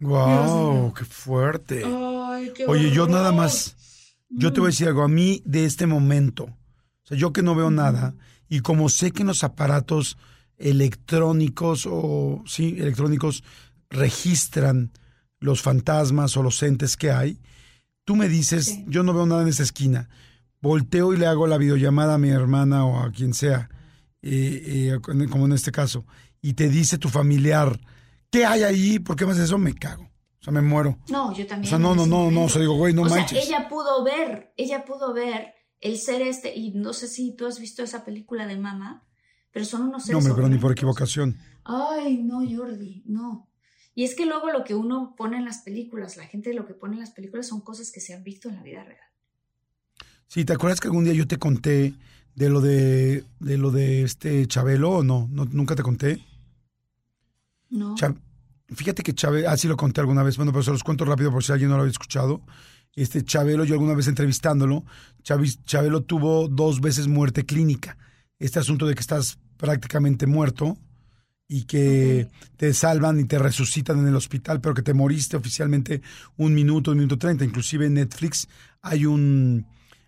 [0.00, 1.82] Wow, qué fuerte.
[1.84, 3.76] Ay, qué Oye, yo nada más,
[4.30, 6.56] yo te voy a decir algo, a mí de este momento, o
[7.04, 8.14] sea, yo que no veo nada,
[8.48, 10.16] y como sé que en los aparatos
[10.56, 13.44] electrónicos o, sí, electrónicos
[13.90, 14.90] registran
[15.38, 17.38] los fantasmas o los entes que hay,
[18.04, 18.84] tú me dices, Sí.
[18.88, 20.08] yo no veo nada en esa esquina,
[20.62, 23.68] volteo y le hago la videollamada a mi hermana o a quien sea,
[24.22, 26.06] eh, eh, como en este caso,
[26.42, 27.78] y te dice tu familiar,
[28.30, 28.98] ¿qué hay ahí?
[28.98, 29.58] ¿Por qué más eso?
[29.58, 30.04] Me cago.
[30.04, 30.98] O sea, me muero.
[31.10, 31.68] No, yo O también.
[31.68, 33.44] sea, no, no, no, no, o sea, digo, güey, no o manches.
[33.46, 37.46] sea, ella pudo ver, ella pudo ver el ser este, y no sé si tú
[37.46, 39.06] has visto esa película de Mama,
[39.50, 41.36] pero son unos No, seres me pero ni por equivocación.
[41.64, 43.48] Ay, no, Jordi, no.
[43.94, 46.74] Y es que luego lo que uno pone en las películas, la gente lo que
[46.74, 49.00] pone en las películas son cosas que se han visto en la vida real.
[50.26, 51.92] Sí, ¿te acuerdas que algún día yo te conté
[52.34, 55.28] de lo de, de lo de este Chabelo o no?
[55.32, 55.44] no?
[55.44, 56.24] ¿Nunca te conté?
[57.70, 57.94] No.
[58.68, 61.42] Fíjate que Chabelo, así lo conté alguna vez, bueno, pero se los cuento rápido por
[61.42, 62.42] si alguien no lo había escuchado.
[62.94, 64.84] Este Chabelo, yo alguna vez entrevistándolo,
[65.24, 67.96] Chavis- Chabelo tuvo dos veces muerte clínica.
[68.38, 70.78] Este asunto de que estás prácticamente muerto
[71.48, 76.00] y que te salvan y te resucitan en el hospital, pero que te moriste oficialmente
[76.36, 77.44] un minuto, un minuto treinta.
[77.44, 78.46] Inclusive en Netflix
[78.82, 79.66] hay un,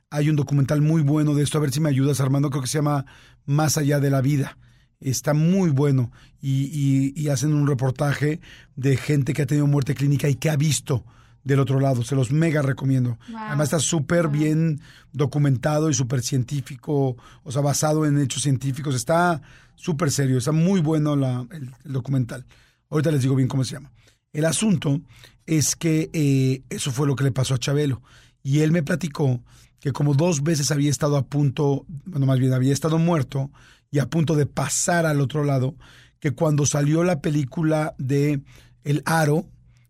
[0.08, 1.58] hay un documental muy bueno de esto.
[1.58, 2.48] A ver si me ayudas, Armando.
[2.48, 3.06] Creo que se llama
[3.44, 4.56] Más allá de la vida.
[5.02, 6.10] Está muy bueno
[6.40, 8.40] y, y- y hacen un reportaje
[8.76, 11.04] de gente que ha tenido muerte clínica y que ha visto
[11.44, 12.02] del otro lado.
[12.04, 13.18] Se los mega recomiendo.
[13.28, 13.38] Wow.
[13.38, 14.36] Además está súper Wow.
[14.38, 14.80] bien
[15.12, 18.94] documentado y súper científico, o sea, basado en hechos científicos.
[18.94, 19.42] Está
[19.74, 22.44] súper serio, está muy bueno la- el, el documental.
[22.90, 23.90] Ahorita les digo bien cómo se llama.
[24.32, 25.00] El asunto
[25.46, 28.00] es que eh, eso fue lo que le pasó a Chabelo.
[28.44, 29.40] Y él me platicó
[29.80, 33.50] que como dos veces había estado a punto, bueno, más bien había estado muerto
[33.92, 35.76] y a punto de pasar al otro lado,
[36.18, 38.42] que cuando salió la película de
[38.82, 39.46] El Aro,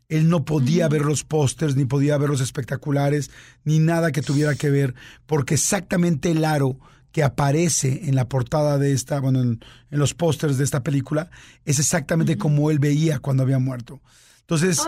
[0.09, 3.31] él no podía ver los pósters, ni podía ver los espectaculares,
[3.65, 6.79] ni nada que tuviera que ver, porque exactamente el aro
[7.13, 9.61] que aparece en la portada de esta, bueno, en,
[9.91, 11.31] en los pósters de esta película,
[11.65, 14.03] es exactamente como él veía cuando había muerto.
[14.41, 14.81] Entonces,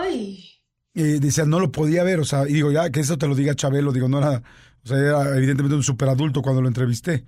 [0.93, 3.35] eh, decía, no lo podía ver, o sea, y digo, ya que eso te lo
[3.35, 4.43] diga Chabelo, digo, no era,
[4.83, 7.25] o sea, era evidentemente un superadulto cuando lo entrevisté,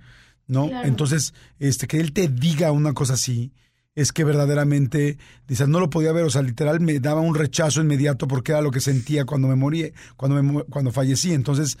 [0.48, 0.68] ¿no?
[0.68, 0.88] Claro.
[0.88, 3.52] Entonces, este, que él te diga una cosa así,
[3.94, 7.80] es que verdaderamente, dice, no lo podía ver, o sea, literal me daba un rechazo
[7.80, 11.32] inmediato porque era lo que sentía cuando me morí, cuando, me, cuando fallecí.
[11.32, 11.78] Entonces,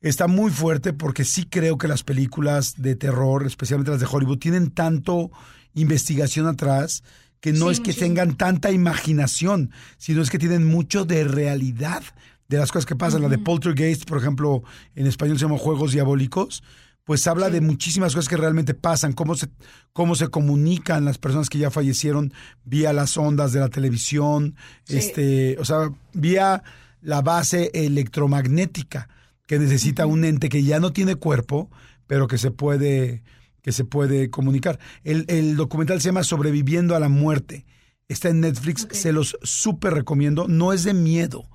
[0.00, 4.38] está muy fuerte porque sí creo que las películas de terror, especialmente las de Hollywood,
[4.38, 5.30] tienen tanto
[5.74, 7.04] investigación atrás
[7.40, 8.06] que no Sí, es que muchísimo.
[8.06, 12.02] tengan tanta imaginación, sino es que tienen mucho de realidad
[12.48, 13.22] de las cosas que pasan.
[13.22, 14.62] La de Poltergeist, por ejemplo,
[14.96, 16.64] en español se llama Juegos Diabólicos,
[17.08, 17.52] pues habla Sí.
[17.52, 19.48] de muchísimas cosas que realmente pasan, cómo se,
[19.94, 22.34] cómo se comunican las personas que ya fallecieron
[22.66, 24.98] vía las ondas de la televisión, Sí.
[24.98, 26.62] este, o sea, vía
[27.00, 29.08] la base electromagnética
[29.46, 31.70] que necesita un ente que ya no tiene cuerpo,
[32.06, 33.22] pero que se puede,
[33.62, 34.78] que se puede comunicar.
[35.02, 37.64] El, documental se llama Sobreviviendo a la muerte.
[38.08, 40.46] Está en Netflix, se los súper recomiendo.
[40.46, 41.48] No es de miedo,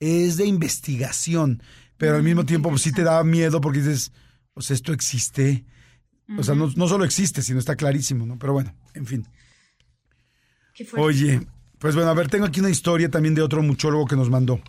[0.00, 1.62] es de investigación,
[1.98, 4.10] pero al mismo mm, tiempo pues, sí te da miedo porque dices,
[4.54, 5.64] pues esto existe.
[6.38, 8.38] O sea, no, no, solo existe, sino está clarísimo, ¿no?
[8.38, 9.28] Pero bueno, en fin.
[10.96, 11.46] Oye,
[11.78, 14.60] pues bueno, a ver, tengo aquí una historia también de otro muchólogo que nos mandó.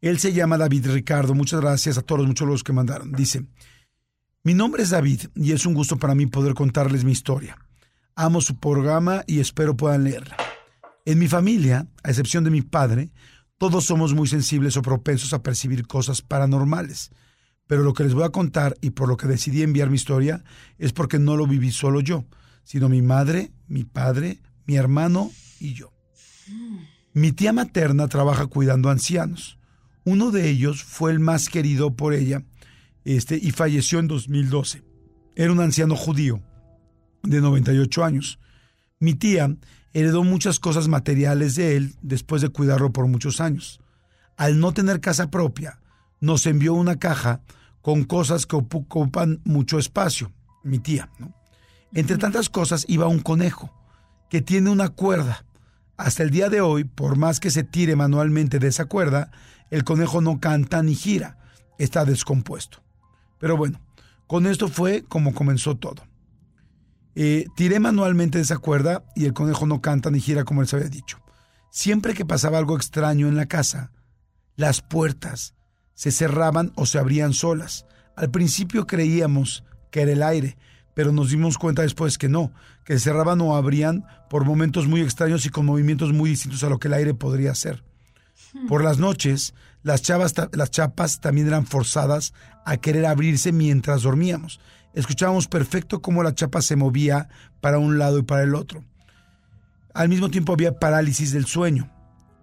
[0.00, 1.34] Él se llama David Ricardo.
[1.34, 3.10] Muchas gracias a todos los muchólogos que mandaron.
[3.12, 3.44] Dice,
[4.44, 7.58] mi nombre es David y es un gusto para mí poder contarles mi historia.
[8.14, 10.36] Amo su programa y espero puedan leerla.
[11.04, 13.10] En mi familia, a excepción de mi padre,
[13.58, 17.10] todos somos muy sensibles o propensos a percibir cosas paranormales.
[17.68, 20.42] Pero lo que les voy a contar y por lo que decidí enviar mi historia
[20.78, 22.24] es porque no lo viví solo yo,
[22.64, 25.92] sino mi madre, mi padre, mi hermano y yo.
[27.12, 29.58] Mi tía materna trabaja cuidando ancianos.
[30.04, 32.42] Uno de ellos fue el más querido por ella
[33.04, 34.82] este, y falleció en 2012.
[35.36, 36.42] Era un anciano judío
[37.22, 38.38] de 98 años.
[38.98, 39.54] Mi tía
[39.92, 43.80] heredó muchas cosas materiales de él después de cuidarlo por muchos años.
[44.36, 45.80] Al no tener casa propia,
[46.20, 47.42] nos envió una caja
[47.82, 51.10] con cosas que ocupan mucho espacio, mi tía.
[51.92, 53.72] Entre tantas cosas iba un conejo,
[54.28, 55.44] que tiene una cuerda.
[55.96, 59.30] Hasta el día de hoy, por más que se tire manualmente de esa cuerda,
[59.70, 61.38] el conejo no canta ni gira,
[61.78, 62.82] está descompuesto.
[63.38, 63.80] Pero bueno,
[64.26, 66.02] con esto fue como comenzó todo.
[67.14, 70.68] Eh, tiré manualmente de esa cuerda y el conejo no canta ni gira como él
[70.68, 71.18] se había dicho.
[71.70, 73.90] Siempre que pasaba algo extraño en la casa,
[74.54, 75.54] las puertas
[75.98, 77.84] se cerraban o se abrían solas.
[78.14, 80.56] Al principio creíamos que era el aire,
[80.94, 82.52] pero nos dimos cuenta después que no,
[82.84, 86.68] que se cerraban o abrían por momentos muy extraños y con movimientos muy distintos a
[86.68, 87.82] lo que el aire podría hacer.
[88.52, 88.68] Hmm.
[88.68, 92.32] Por las noches, las, chavas, las chapas también eran forzadas
[92.64, 94.60] a querer abrirse mientras dormíamos.
[94.94, 97.28] Escuchábamos perfecto cómo la chapa se movía
[97.60, 98.84] para un lado y para el otro.
[99.94, 101.90] Al mismo tiempo había parálisis del sueño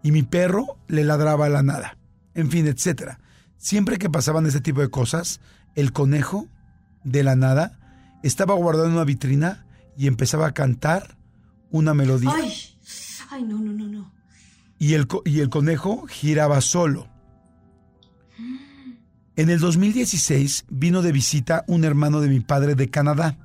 [0.03, 1.97] y mi perro le ladraba a la nada.
[2.33, 3.21] En fin, etcétera.
[3.57, 5.39] Siempre que pasaban este tipo de cosas,
[5.75, 6.47] el conejo,
[7.05, 7.79] de la nada,
[8.23, 9.65] estaba guardado en una vitrina
[9.97, 11.15] y empezaba a cantar
[11.69, 12.33] una melodía.
[12.33, 12.51] ¡Ay!
[13.29, 14.11] ¡Ay, no, no, no, no!
[14.77, 17.07] Y el, y el conejo giraba solo.
[19.37, 23.37] En el 2016 vino de visita un hermano de mi padre de Canadá.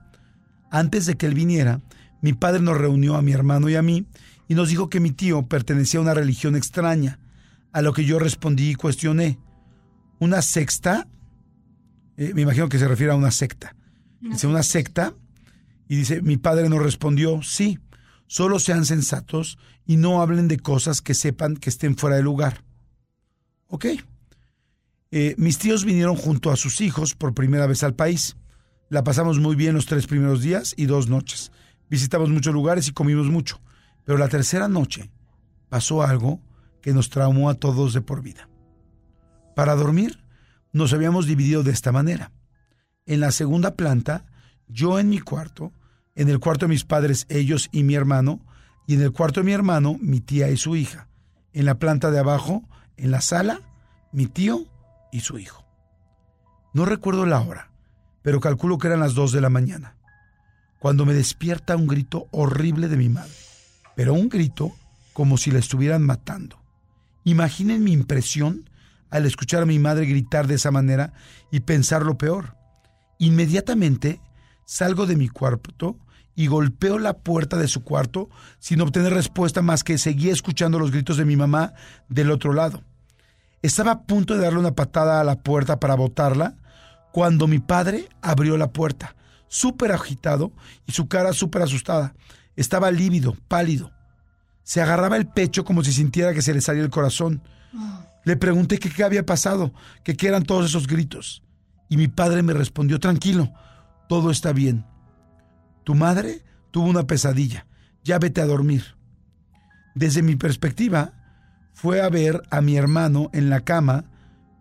[0.70, 1.80] Antes de que él viniera,
[2.22, 4.06] mi padre nos reunió a mi hermano y a mí
[4.48, 7.18] y nos dijo que mi tío pertenecía a una religión extraña,
[7.72, 9.38] a lo que yo respondí y cuestioné
[10.20, 11.08] una sexta,
[12.16, 13.74] eh, me imagino que se refiere a una secta.
[14.20, 15.14] Dice una secta
[15.88, 17.78] y dice, mi padre no respondió, sí,
[18.26, 22.62] solo sean sensatos y no hablen de cosas que sepan que estén fuera de lugar.
[23.68, 23.86] Ok.
[25.10, 28.36] Eh, mis tíos vinieron junto a sus hijos por primera vez al país.
[28.90, 31.50] La pasamos muy bien los tres primeros días y dos noches.
[31.88, 33.60] Visitamos muchos lugares y comimos mucho.
[34.04, 35.10] Pero la tercera noche
[35.70, 36.40] pasó algo
[36.82, 38.49] que nos traumó a todos de por vida.
[39.54, 40.22] Para dormir,
[40.72, 42.32] nos habíamos dividido de esta manera.
[43.06, 44.24] En la segunda planta,
[44.68, 45.72] yo en mi cuarto,
[46.14, 48.40] en el cuarto de mis padres, ellos y mi hermano,
[48.86, 51.08] y en el cuarto de mi hermano, mi tía y su hija.
[51.52, 53.60] En la planta de abajo, en la sala,
[54.12, 54.64] mi tío
[55.12, 55.64] y su hijo.
[56.72, 57.70] No recuerdo la hora,
[58.22, 59.96] pero calculo que eran las dos de la mañana,
[60.78, 63.32] cuando me despierta un grito horrible de mi madre,
[63.96, 64.72] pero un grito
[65.12, 66.60] como si la estuvieran matando.
[67.24, 68.69] Imaginen mi impresión
[69.10, 71.12] al escuchar a mi madre gritar de esa manera
[71.50, 72.56] y pensar lo peor.
[73.18, 74.20] Inmediatamente
[74.64, 75.98] salgo de mi cuarto
[76.34, 80.90] y golpeo la puerta de su cuarto sin obtener respuesta más que seguía escuchando los
[80.90, 81.74] gritos de mi mamá
[82.08, 82.82] del otro lado.
[83.62, 86.56] Estaba a punto de darle una patada a la puerta para botarla
[87.12, 89.16] cuando mi padre abrió la puerta,
[89.48, 90.52] súper agitado
[90.86, 92.14] y su cara súper asustada.
[92.56, 93.90] Estaba lívido, pálido.
[94.62, 97.42] Se agarraba el pecho como si sintiera que se le salía el corazón.
[98.24, 99.72] Le pregunté qué había pasado,
[100.04, 101.42] qué eran todos esos gritos.
[101.88, 103.52] Y mi padre me respondió, tranquilo,
[104.08, 104.86] todo está bien.
[105.84, 107.66] Tu madre tuvo una pesadilla,
[108.04, 108.96] ya vete a dormir.
[109.94, 111.14] Desde mi perspectiva,
[111.72, 114.04] fue a ver a mi hermano en la cama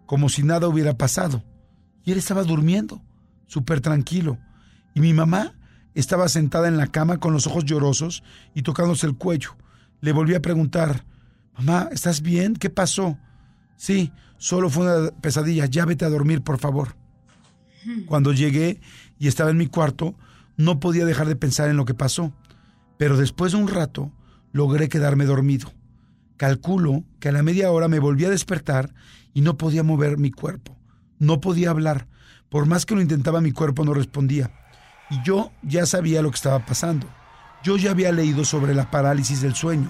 [0.05, 1.43] como si nada hubiera pasado.
[2.03, 3.03] Y él estaba durmiendo,
[3.45, 4.39] súper tranquilo.
[4.95, 5.53] Y mi mamá
[5.93, 8.23] estaba sentada en la cama con los ojos llorosos
[8.55, 9.55] y tocándose el cuello.
[10.01, 11.05] Le volví a preguntar,
[11.57, 12.55] mamá, ¿estás bien?
[12.55, 13.17] ¿Qué pasó?
[13.79, 16.97] Sí, solo fue una pesadilla, ya vete a dormir, por favor.
[18.07, 18.81] Cuando llegué
[19.17, 20.15] y estaba en mi cuarto,
[20.57, 22.33] no podía dejar de pensar en lo que pasó,
[22.97, 24.11] pero después de un rato
[24.51, 25.71] logré quedarme dormido.
[26.35, 28.93] Calculo que a la media hora me volví a despertar
[29.33, 30.77] y no podía mover mi cuerpo.
[31.17, 32.05] No podía hablar.
[32.49, 34.51] Por más que lo intentaba, mi cuerpo no respondía.
[35.09, 37.07] Y yo ya sabía lo que estaba pasando.
[37.63, 39.89] Yo ya había leído sobre la parálisis del sueño.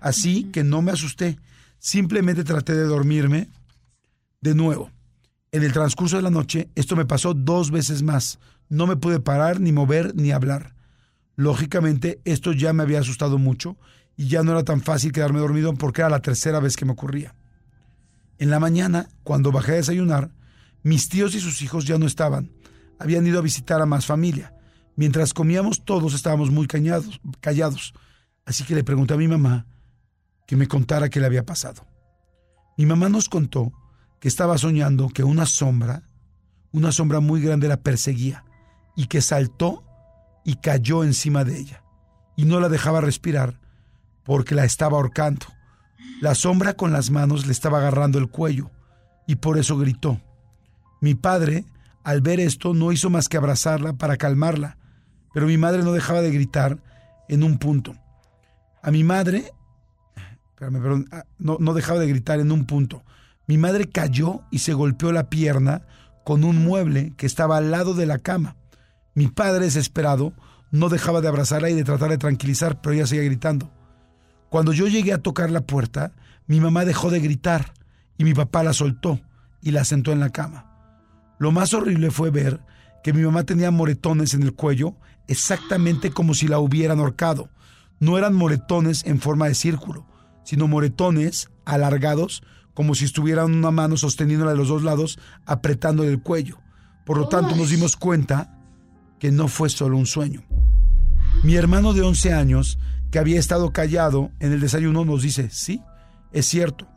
[0.00, 1.38] Así que no me asusté.
[1.82, 3.48] Simplemente traté de dormirme
[4.40, 4.92] de nuevo.
[5.50, 8.38] En el transcurso de la noche, esto me pasó dos veces más.
[8.68, 10.76] No me pude parar, ni mover, ni hablar.
[11.34, 13.76] Lógicamente, esto ya me había asustado mucho
[14.16, 16.92] y ya no era tan fácil quedarme dormido porque era la tercera vez que me
[16.92, 17.34] ocurría.
[18.38, 20.30] En la mañana, cuando bajé a desayunar,
[20.84, 22.52] mis tíos y sus hijos ya no estaban.
[23.00, 24.54] Habían ido a visitar a más familia.
[24.94, 27.92] Mientras comíamos todos estábamos muy callados, callados.
[28.44, 29.66] Así que le pregunté a mi mamá
[30.52, 31.86] que me contara qué le había pasado.
[32.76, 33.72] Mi mamá nos contó
[34.20, 36.02] que estaba soñando que una sombra,
[36.72, 38.44] una sombra muy grande la perseguía
[38.94, 39.82] y que saltó
[40.44, 41.82] y cayó encima de ella
[42.36, 43.58] y no la dejaba respirar
[44.24, 45.46] porque la estaba ahorcando.
[46.20, 48.70] La sombra con las manos le estaba agarrando el cuello
[49.26, 50.20] y por eso gritó.
[51.00, 51.64] Mi padre,
[52.04, 54.76] al ver esto, no hizo más que abrazarla para calmarla,
[55.32, 56.76] pero mi madre no dejaba de gritar
[57.30, 57.94] en un punto.
[58.82, 59.50] A mi madre,
[60.62, 63.02] ah, no, no dejaba de gritar en un punto.
[63.46, 65.82] Mi madre cayó y se golpeó la pierna
[66.24, 68.56] con un mueble que estaba al lado de la cama.
[69.14, 70.32] Mi padre, desesperado,
[70.70, 73.70] no dejaba de abrazarla y de tratar de tranquilizar, pero ella seguía gritando.
[74.48, 76.12] Cuando yo llegué a tocar la puerta,
[76.46, 77.72] mi mamá dejó de gritar
[78.18, 79.20] y mi papá la soltó
[79.60, 80.66] y la sentó en la cama.
[81.38, 82.60] Lo más horrible fue ver
[83.02, 84.94] que mi mamá tenía moretones en el cuello,
[85.26, 87.48] exactamente como si la hubieran ahorcado.
[87.98, 90.06] No eran moretones en forma de círculo,
[90.44, 92.42] sino moretones alargados,
[92.74, 96.58] como si estuvieran una mano sosteniéndola de los dos lados, apretándole el cuello.
[97.04, 98.58] Por lo tanto, nos dimos cuenta
[99.18, 100.42] que no fue solo un sueño.
[101.42, 102.78] Mi hermano de 11 años,
[103.10, 105.82] que había estado callado en el desayuno, nos dice, sí,
[106.32, 106.88] es cierto,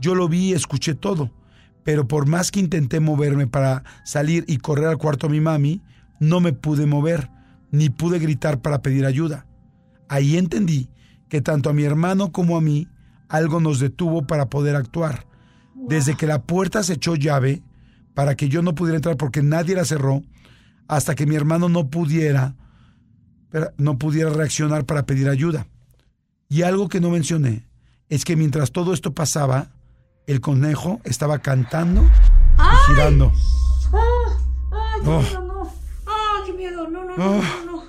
[0.00, 1.30] yo lo vi y escuché todo,
[1.84, 5.82] pero por más que intenté moverme para salir y correr al cuarto a mi mami,
[6.20, 7.30] no me pude mover,
[7.70, 9.46] ni pude gritar para pedir ayuda.
[10.08, 10.90] Ahí entendí
[11.28, 12.88] que tanto a mi hermano como a mí
[13.32, 15.26] algo nos detuvo para poder actuar.
[15.74, 17.62] Desde que la puerta se echó llave,
[18.12, 20.22] para que yo no pudiera entrar porque nadie la cerró,
[20.86, 22.54] hasta que mi hermano no pudiera,
[23.78, 25.66] no pudiera reaccionar para pedir ayuda.
[26.50, 27.66] Y algo que no mencioné
[28.10, 29.70] es que mientras todo esto pasaba,
[30.26, 33.32] el conejo estaba cantando y girando.
[34.94, 35.72] ¡Qué miedo, no!
[36.44, 36.88] ¡Qué miedo!
[36.90, 37.84] No, no, no, no, no.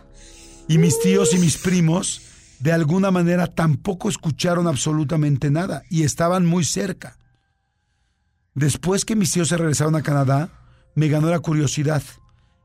[0.69, 2.21] Y mis tíos y mis primos,
[2.63, 7.17] de alguna manera, tampoco escucharon absolutamente nada y estaban muy cerca.
[8.55, 10.49] Después que mis tíos se regresaron a Canadá,
[10.95, 12.01] me ganó la curiosidad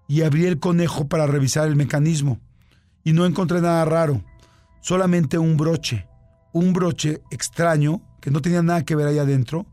[0.06, 2.38] y abrí el conejo para revisar el mecanismo.
[3.02, 4.22] Y no encontré nada raro,
[4.82, 6.06] solamente un broche,
[6.52, 9.66] un broche extraño que no tenía nada que ver ahí adentro.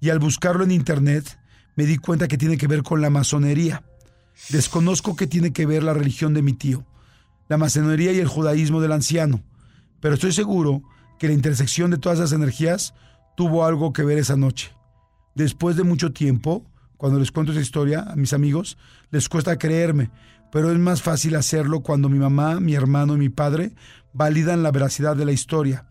[0.00, 1.38] Y al buscarlo en internet
[1.74, 3.84] me di cuenta que tiene que ver con la masonería.
[4.48, 6.86] Desconozco qué tiene que ver la religión de mi tío,
[7.46, 9.42] la masonería y el judaísmo del anciano,
[10.00, 10.82] pero estoy seguro
[11.18, 12.94] que la intersección de todas esas energías
[13.36, 14.72] tuvo algo que ver esa noche.
[15.34, 16.64] Después de mucho tiempo,
[16.96, 18.78] cuando les cuento esa historia a mis amigos,
[19.10, 20.10] les cuesta creerme,
[20.50, 23.74] pero es más fácil hacerlo cuando mi mamá, mi hermano y mi padre
[24.12, 25.86] validan la veracidad de la historia.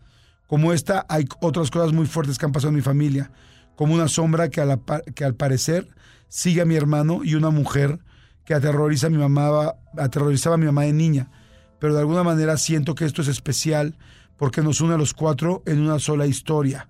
[0.46, 3.30] Como esta, hay otras cosas muy fuertes que han pasado en mi familia,
[3.76, 5.88] como una sombra que, al parecer
[6.28, 8.00] sigue a mi hermano y una mujer
[8.44, 11.30] que aterroriza a mi mamá, aterrorizaba a mi mamá de niña.
[11.78, 13.96] Pero de alguna manera siento que esto es especial
[14.36, 16.88] porque nos une a los cuatro en una sola historia.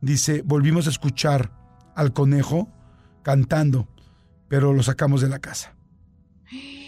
[0.00, 1.52] Dice, volvimos a escuchar
[1.94, 2.68] al conejo
[3.22, 3.88] cantando,
[4.48, 5.74] pero lo sacamos de la casa.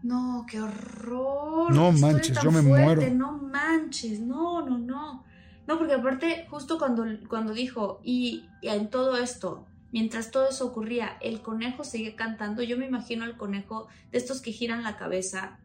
[0.00, 1.74] No, qué horror.
[1.74, 3.02] No manches, yo me muero.
[3.10, 5.24] No manches, no, no, no.
[5.68, 11.18] No, porque aparte, justo cuando, cuando dijo, y, en todo esto, mientras todo eso ocurría,
[11.20, 15.58] el conejo sigue cantando, yo me imagino al conejo de estos que giran la cabeza,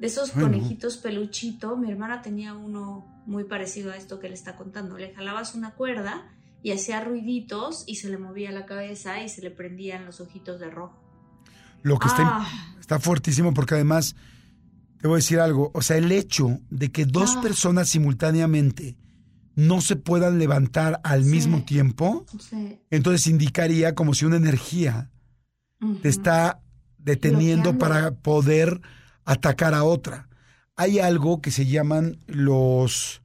[0.00, 1.76] de esos conejitos peluchito.
[1.76, 4.96] Mi hermana tenía uno muy parecido a esto que le está contando.
[4.96, 6.26] Le jalabas una cuerda
[6.62, 10.58] y hacía ruiditos y se le movía la cabeza y se le prendían los ojitos
[10.58, 10.98] de rojo.
[11.82, 12.76] Lo que está, ah.
[12.80, 14.16] está fuertísimo porque además,
[15.00, 17.42] te voy a decir algo, o sea, el hecho de que dos ah.
[17.42, 18.96] personas simultáneamente
[19.54, 22.24] no se puedan levantar al mismo tiempo,
[22.90, 25.10] entonces indicaría como si una energía
[26.00, 26.62] te está
[26.98, 28.80] deteniendo para poder
[29.30, 30.28] atacar a otra.
[30.74, 33.22] Hay algo que se llaman los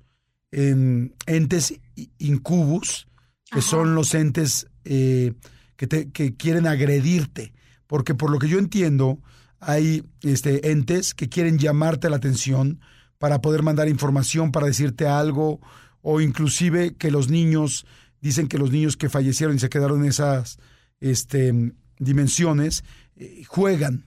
[0.52, 1.80] em, entes
[2.20, 3.08] incubus,
[3.50, 5.34] que son los entes eh,
[5.78, 7.54] que, te, que quieren agredirte.
[7.88, 9.20] Porque por lo que yo entiendo,
[9.60, 12.82] hay este, entes que quieren llamarte la atención
[13.18, 15.60] para poder mandar información, para decirte algo,
[16.04, 17.88] o inclusive que los niños,
[18.22, 20.60] dicen que los niños que fallecieron y se quedaron en esas
[21.00, 22.84] este, dimensiones,
[23.16, 24.06] eh, juegan.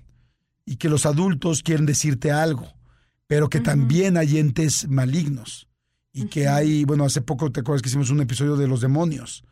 [0.69, 2.75] Y que los adultos quieren decirte algo,
[3.27, 5.66] pero que también hay entes malignos.
[6.12, 9.45] Y que hay, bueno, hace poco te acuerdas que hicimos un episodio de los demonios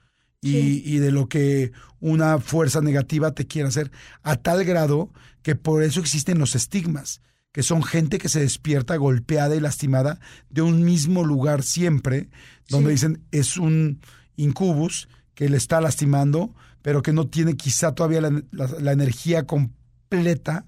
[0.43, 3.91] y, de lo que una fuerza negativa te quiere hacer,
[4.23, 5.11] a tal grado
[5.43, 10.21] que por eso existen los estigmas, que son gente que se despierta golpeada y lastimada
[10.51, 12.29] de un mismo lugar siempre,
[12.69, 14.01] donde dicen es un
[14.37, 20.67] incubus que le está lastimando, pero que no tiene quizá todavía la, energía completa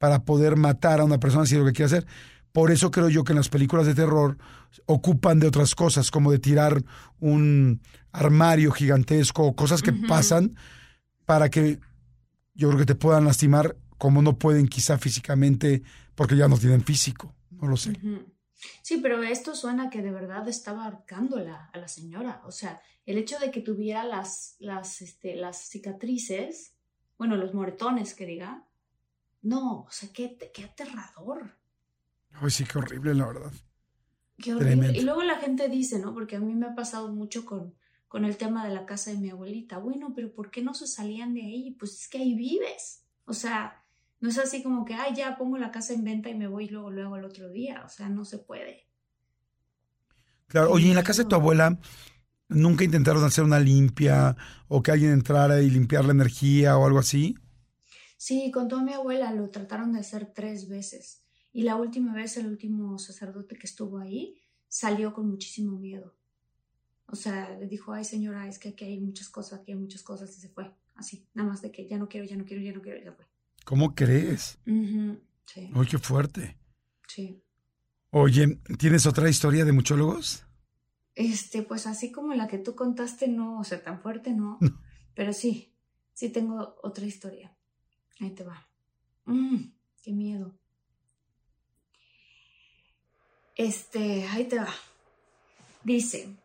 [0.00, 2.06] para poder matar a una persona si es lo que quiere hacer.
[2.52, 4.38] Por eso creo yo que en las películas de terror
[4.86, 6.82] ocupan de otras cosas, como de tirar
[7.20, 10.56] un armario gigantesco, cosas que pasan
[11.26, 11.78] para que
[12.54, 15.82] yo creo que te puedan lastimar como no pueden quizá físicamente
[16.14, 17.92] porque ya no tienen físico, no lo sé.
[18.82, 22.40] Sí, pero esto suena que de verdad estaba arcándola a la señora.
[22.46, 26.74] O sea, el hecho de que tuviera las, las, este, las cicatrices,
[27.18, 28.66] bueno, los moretones que diga,
[29.42, 31.56] no, o sea, qué, qué aterrador.
[32.32, 33.52] Ay, sí, qué horrible, la verdad.
[34.38, 34.92] Qué horrible.
[34.96, 36.14] Y luego la gente dice, ¿no?
[36.14, 37.74] Porque a mí me ha pasado mucho con,
[38.08, 39.78] con el tema de la casa de mi abuelita.
[39.78, 41.76] Bueno, pero ¿por qué no se salían de ahí?
[41.78, 43.04] Pues es que ahí vives.
[43.24, 43.84] O sea,
[44.20, 46.68] no es así como que, ay, ya pongo la casa en venta y me voy
[46.68, 47.82] luego, luego el otro día.
[47.84, 48.86] O sea, no se puede.
[50.46, 51.78] Claro, oye, en la casa de tu abuela,
[52.48, 54.36] ¿nunca intentaron hacer una limpia
[54.68, 57.36] o que alguien entrara y limpiar la energía o algo así?
[58.20, 61.24] Sí, con toda mi abuela lo trataron de hacer tres veces.
[61.54, 64.36] Y la última vez, el último sacerdote que estuvo ahí
[64.68, 66.14] salió con muchísimo miedo.
[67.06, 70.02] O sea, le dijo, ay señora, es que aquí hay muchas cosas, aquí hay muchas
[70.02, 70.70] cosas y se fue.
[70.96, 73.12] Así, nada más de que ya no quiero, ya no quiero, ya no quiero, ya
[73.12, 73.24] fue.
[73.64, 74.58] ¿Cómo crees?
[74.66, 75.70] Sí.
[75.74, 76.58] Oye, qué fuerte.
[77.08, 77.42] Sí.
[78.10, 80.44] Oye, ¿tienes otra historia de muchólogos?
[81.14, 84.58] Este, pues así como la que tú contaste, no, o sea, tan fuerte no.
[85.14, 85.72] Pero sí,
[86.12, 87.56] sí tengo otra historia.
[88.20, 88.68] Ahí te va.
[89.24, 90.54] Mm, qué miedo.
[93.56, 94.74] Este, ahí te va.
[95.84, 96.36] Dice,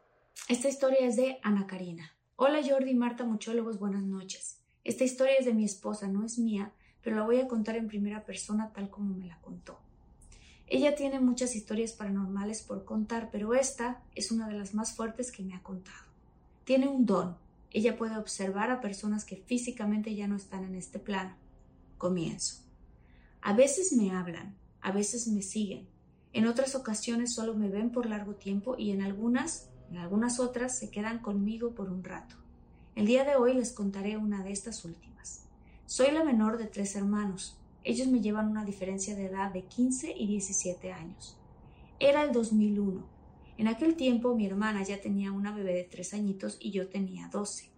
[0.48, 2.14] esta historia es de Ana Karina.
[2.38, 4.62] Hola Jordi y Marta Muchólogos, buenas noches.
[4.86, 6.72] Esta historia es de mi esposa, no es mía,
[7.02, 9.78] pero la voy a contar en primera persona tal como me la contó.
[10.68, 15.32] Ella tiene muchas historias paranormales por contar, pero esta es una de las más fuertes
[15.32, 16.06] que me ha contado.
[16.64, 17.38] Tiene un don.
[17.72, 21.36] Ella puede observar a personas que físicamente ya no están en este plano.
[21.98, 22.64] Comienzo.
[23.42, 25.88] A veces me hablan, a veces me siguen,
[26.36, 30.78] en otras ocasiones solo me ven por largo tiempo y en algunas, en algunas otras
[30.78, 32.36] se quedan conmigo por un rato.
[32.94, 35.46] El día de hoy les contaré una de estas últimas.
[35.86, 37.58] Soy la menor de tres hermanos.
[37.86, 41.38] Ellos me llevan una diferencia de edad de 15 y 17 años.
[42.00, 43.02] Era el 2001.
[43.58, 47.30] En aquel tiempo mi hermana ya tenía una bebé de tres añitos y yo tenía
[47.30, 47.70] 12.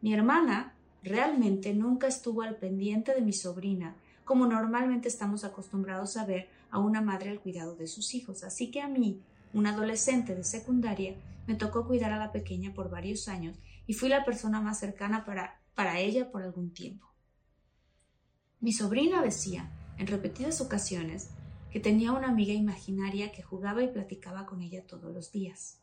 [0.00, 0.74] Mi hermana
[1.06, 6.78] realmente nunca estuvo al pendiente de mi sobrina, como normalmente estamos acostumbrados a ver a
[6.78, 8.44] una madre al cuidado de sus hijos.
[8.44, 9.20] Así que a mí,
[9.54, 11.14] un adolescente de secundaria,
[11.46, 15.24] me tocó cuidar a la pequeña por varios años y fui la persona más cercana
[15.24, 17.06] para, para ella por algún tiempo.
[18.60, 21.30] Mi sobrina decía, en repetidas ocasiones,
[21.70, 25.78] que tenía una amiga imaginaria que jugaba y platicaba con ella todos los días.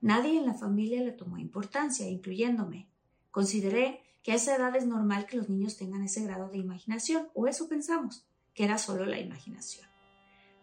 [0.00, 2.88] Nadie en la familia le tomó importancia, incluyéndome.
[3.30, 7.28] Consideré que a esa edad es normal que los niños tengan ese grado de imaginación,
[7.32, 9.86] o eso pensamos, que era solo la imaginación.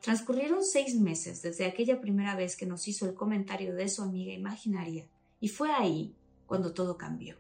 [0.02, 4.34] Transcurrieron seis meses desde aquella primera vez que nos hizo el comentario de su amiga
[4.34, 5.08] imaginaria,
[5.40, 6.14] y fue ahí
[6.46, 7.38] cuando todo cambió.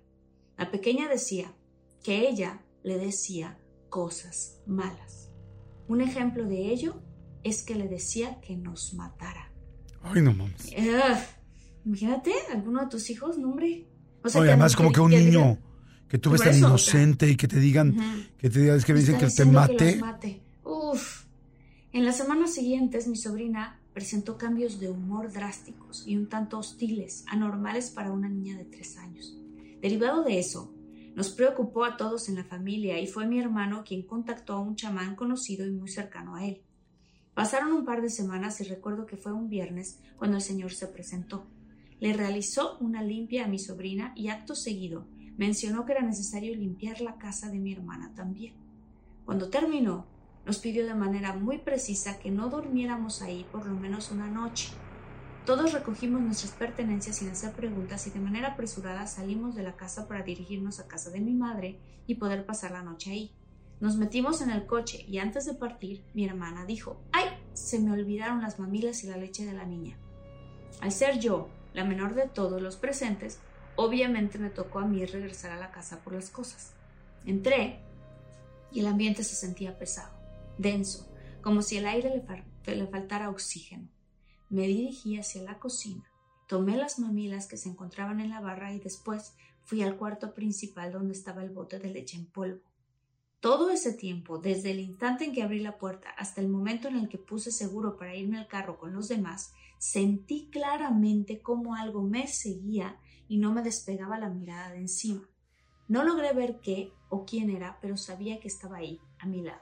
[0.57, 1.53] La pequeña decía
[2.01, 3.59] que ella le decía
[3.89, 5.29] cosas malas.
[5.89, 7.01] Un ejemplo de ello
[7.43, 9.51] es que le decía que nos matara.
[10.01, 10.73] Ay, no mames.
[11.83, 13.89] imagínate, alguno de tus hijos, no, hombre.
[14.23, 15.59] O sea, además, como que un niño
[16.13, 17.97] que tú ves tan inocente y que te digan,
[18.37, 19.95] que te digan, es que me dicen que te mate.
[19.95, 20.41] mate.
[20.63, 21.25] Uf.
[21.91, 27.25] En las semanas siguientes mi sobrina presentó cambios de humor drásticos y un tanto hostiles,
[27.25, 29.35] anormales para una niña de tres años.
[29.81, 30.71] Derivado de eso,
[31.15, 34.75] nos preocupó a todos en la familia y fue mi hermano quien contactó a un
[34.75, 36.61] chamán conocido y muy cercano a él.
[37.33, 40.85] Pasaron un par de semanas y recuerdo que fue un viernes cuando el señor se
[40.85, 41.47] presentó.
[41.99, 45.07] Le realizó una limpia a mi sobrina y acto seguido
[45.37, 48.53] mencionó que era necesario limpiar la casa de mi hermana también.
[49.25, 50.05] Cuando terminó,
[50.45, 54.69] nos pidió de manera muy precisa que no durmiéramos ahí por lo menos una noche.
[55.45, 60.07] Todos recogimos nuestras pertenencias sin hacer preguntas y de manera apresurada salimos de la casa
[60.07, 63.31] para dirigirnos a casa de mi madre y poder pasar la noche ahí.
[63.79, 67.25] Nos metimos en el coche y antes de partir mi hermana dijo, ¡ay!
[67.53, 69.97] Se me olvidaron las mamilas y la leche de la niña.
[70.79, 73.39] Al ser yo, la menor de todos los presentes,
[73.75, 76.73] obviamente me tocó a mí regresar a la casa por las cosas.
[77.25, 77.79] Entré
[78.71, 80.11] y el ambiente se sentía pesado.
[80.57, 81.07] denso,
[81.41, 82.23] como si el aire
[82.65, 83.89] le, faltara oxígeno.
[84.49, 86.03] Me dirigí hacia la cocina,
[86.47, 90.91] tomé las mamilas que se encontraban en la barra y después fui al cuarto principal
[90.91, 92.61] donde estaba el bote de leche en polvo.
[93.39, 96.95] Todo ese tiempo, desde el instante en que abrí la puerta hasta el momento en
[96.95, 102.03] el que puse seguro para irme al carro con los demás, sentí claramente cómo algo
[102.03, 102.97] me seguía
[103.27, 105.29] y no me despegaba la mirada de encima.
[105.87, 109.61] No logré ver qué o quién era, pero sabía que estaba ahí, a mi lado.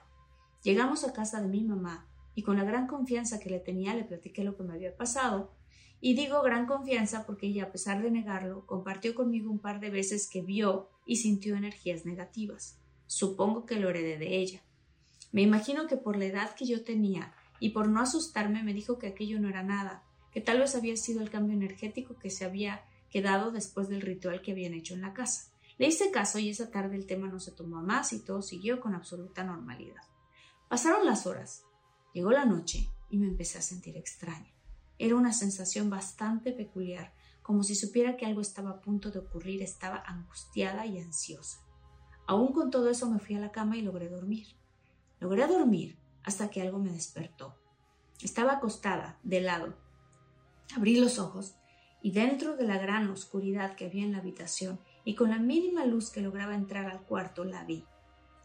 [0.64, 4.04] Llegamos a casa de mi mamá y con la gran confianza que le tenía le
[4.04, 5.54] platiqué lo que me había pasado.
[6.00, 9.90] Y digo gran confianza porque ella, a pesar de negarlo, compartió conmigo un par de
[9.90, 12.80] veces que vio y sintió energías negativas.
[13.08, 14.64] Supongo que lo heredé de ella.
[15.32, 18.98] Me imagino que por la edad que yo tenía y por no asustarme me dijo
[18.98, 22.46] que aquello no era nada, que tal vez había sido el cambio energético que se
[22.46, 25.52] había quedado después del ritual que habían hecho en la casa.
[25.78, 28.80] Le hice caso y esa tarde el tema no se tomó más y todo siguió
[28.80, 30.02] con absoluta normalidad.
[30.70, 31.64] Pasaron las horas,
[32.14, 34.52] llegó la noche y me empecé a sentir extraña.
[34.98, 39.62] Era una sensación bastante peculiar, como si supiera que algo estaba a punto de ocurrir,
[39.62, 41.60] estaba angustiada y ansiosa.
[42.28, 44.56] Aún con todo eso me fui a la cama y logré dormir.
[45.20, 47.56] Logré dormir hasta que algo me despertó.
[48.22, 49.76] Estaba acostada, de lado.
[50.76, 51.56] Abrí los ojos
[52.02, 55.86] y dentro de la gran oscuridad que había en la habitación y con la mínima
[55.86, 57.84] luz que lograba entrar al cuarto la vi.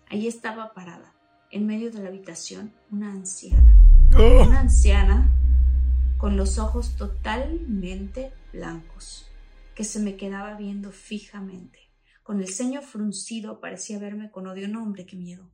[0.09, 1.15] Allí estaba parada,
[1.51, 3.77] en medio de la habitación, una anciana.
[4.17, 4.47] ¡Oh!
[4.47, 5.29] Una anciana
[6.17, 9.27] con los ojos totalmente blancos,
[9.75, 11.79] que se me quedaba viendo fijamente.
[12.23, 14.69] Con el ceño fruncido parecía verme con odio.
[14.69, 15.49] No, hombre, qué miedo.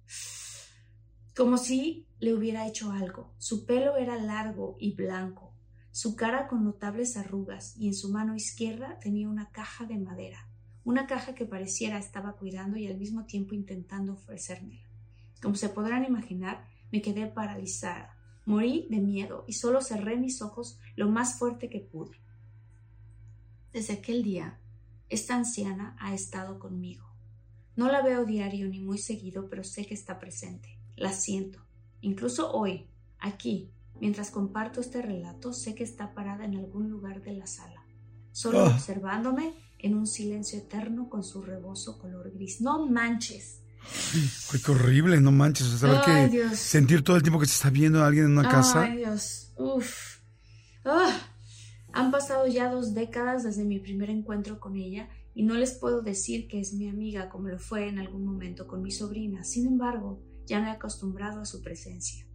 [1.37, 3.35] Como si le hubiera hecho algo.
[3.39, 5.52] Su pelo era largo y blanco,
[5.93, 10.49] su cara con notables arrugas, y en su mano izquierda tenía una caja de madera,
[10.85, 14.83] una caja que pareciera estaba cuidando y al mismo tiempo intentando ofrecérmela.
[15.41, 18.17] Como se podrán imaginar, me quedé paralizada.
[18.45, 22.17] Morí de miedo y solo cerré mis ojos lo más fuerte que pude.
[23.73, 24.59] Desde aquel día
[25.09, 27.07] esta anciana ha estado conmigo.
[27.77, 30.79] No la veo diario ni muy seguido, pero sé que está presente.
[30.97, 31.59] La siento.
[32.01, 32.89] Incluso hoy,
[33.19, 33.71] aquí,
[34.01, 37.85] mientras comparto este relato, sé que está parada en algún lugar de la sala,
[38.33, 38.69] solo ah.
[38.69, 42.61] observándome en un silencio eterno con su rebozo color gris.
[42.61, 43.61] No manches.
[44.65, 45.83] qué horrible, no manches.
[46.05, 48.85] que sentir todo el tiempo que se está viendo a alguien en una casa.
[48.85, 49.53] Ay, Dios.
[49.57, 50.21] Uf.
[50.85, 51.29] Ah.
[51.93, 56.01] Han pasado ya dos décadas desde mi primer encuentro con ella y no les puedo
[56.01, 59.45] decir que es mi amiga como lo fue en algún momento con mi sobrina.
[59.45, 62.27] Sin embargo, ya me he acostumbrado a su presencia.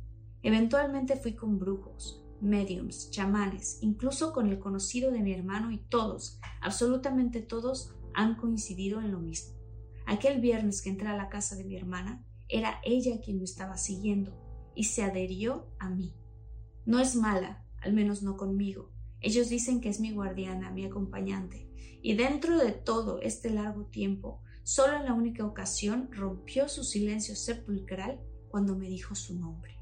[0.44, 6.40] Eventualmente fui con brujos, mediums, chamanes, incluso con el conocido de mi hermano y todos,
[6.62, 9.56] absolutamente todos, han coincidido en lo mismo.
[10.06, 13.78] Aquel viernes que entré a la casa de mi hermana, era ella quien me estaba
[13.78, 14.38] siguiendo
[14.74, 16.16] y se adherió a mí.
[16.86, 21.68] No es mala, al menos no conmigo, ellos dicen que es mi guardiana, mi acompañante,
[22.02, 27.36] y dentro de todo este largo tiempo, solo en la única ocasión rompió su silencio
[27.36, 29.77] sepulcral cuando me dijo su nombre.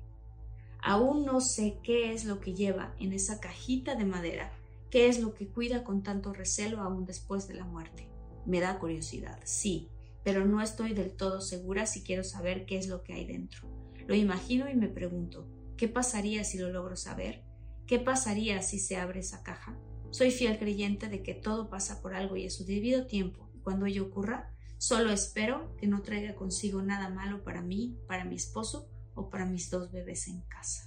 [0.88, 4.53] Aún no sé qué es lo que lleva en esa cajita de madera,
[4.91, 8.07] qué es lo que cuida con tanto recelo aún después de la muerte.
[8.45, 9.89] Me da curiosidad, sí,
[10.23, 13.67] pero no estoy del todo segura si quiero saber qué es lo que hay dentro.
[14.05, 17.41] Lo imagino y me pregunto, ¿qué pasaría si lo logro saber?
[17.88, 19.75] ¿Qué pasaría si se abre esa caja?
[20.11, 23.49] Soy fiel creyente de que todo pasa por algo y a su debido tiempo.
[23.63, 28.36] Cuando ello ocurra, solo espero que no traiga consigo nada malo para mí, para mi
[28.36, 30.84] esposo o para mis dos bebés en casa.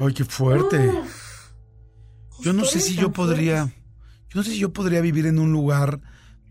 [0.00, 0.92] ¡Ay, qué fuerte!
[2.40, 3.72] yo no sé si yo podría,
[4.28, 6.00] yo no sé si yo podría vivir en un lugar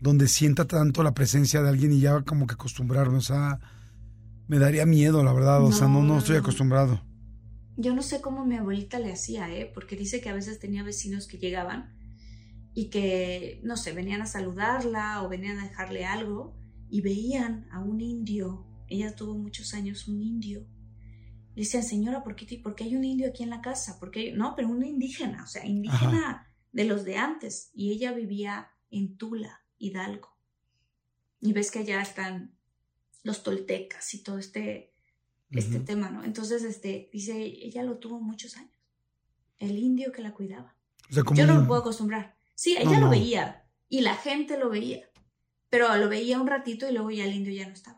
[0.00, 3.58] donde sienta tanto la presencia de alguien y ya como que acostumbrarme, o sea,
[4.46, 7.02] me daría miedo, la verdad, o sea, no, no estoy acostumbrado.
[7.76, 9.70] Yo no sé cómo mi abuelita le hacía, ¿eh?
[9.72, 11.94] Porque dice que a veces tenía vecinos que llegaban
[12.74, 16.56] y que, no sé, venían a saludarla o venían a dejarle algo
[16.90, 18.66] y veían a un indio.
[18.88, 20.66] Ella tuvo muchos años un indio.
[21.54, 23.98] Le decían, señora, ¿por qué, ¿por qué hay un indio aquí en la casa?
[23.98, 27.70] Porque no, pero un indígena, o sea, indígena de los de antes.
[27.74, 30.36] Y ella vivía en Tula, Hidalgo.
[31.40, 32.56] Y ves que allá están
[33.22, 34.94] los toltecas y todo este
[35.50, 36.24] este tema, ¿no?
[36.24, 38.72] Entonces, este, dice, ella lo tuvo muchos años.
[39.58, 40.76] El indio que la cuidaba.
[41.08, 42.36] Yo no me puedo acostumbrar.
[42.54, 45.08] Sí, ella lo veía y la gente lo veía,
[45.70, 47.97] pero lo veía un ratito y luego ya el indio ya no estaba.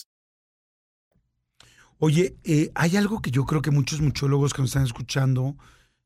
[2.03, 5.55] Oye, eh, hay algo que yo creo que muchos muchólogos que nos están escuchando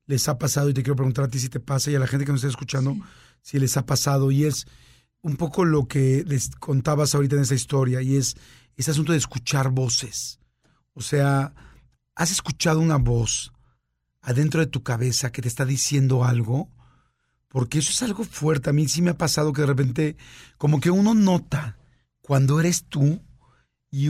[0.07, 2.05] les ha pasado y te quiero preguntar a ti si te pasa y a la
[2.05, 2.97] gente que nos está escuchando
[3.41, 4.67] si les ha pasado y es
[5.21, 8.35] un poco lo que les contabas ahorita en esa historia y es
[8.75, 10.41] ese asunto de escuchar voces.
[10.95, 11.53] O sea,
[12.13, 13.53] ¿has escuchado una voz
[14.19, 16.69] adentro de tu cabeza que te está diciendo algo?
[17.47, 18.69] Porque eso es algo fuerte.
[18.69, 20.17] A mí sí me ha pasado que de repente
[20.57, 21.77] como que uno nota
[22.19, 23.21] cuando eres tú
[23.89, 24.09] y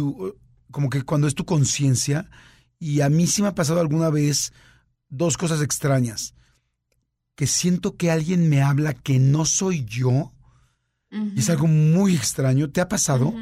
[0.75, 2.29] como que cuando es tu conciencia,
[2.79, 4.51] y a mí sí me ha pasado alguna vez
[5.07, 6.35] dos cosas extrañas,
[7.35, 10.33] que siento que alguien me habla que no soy yo,
[11.09, 12.69] y es algo muy extraño.
[12.71, 13.33] ¿Te ha pasado?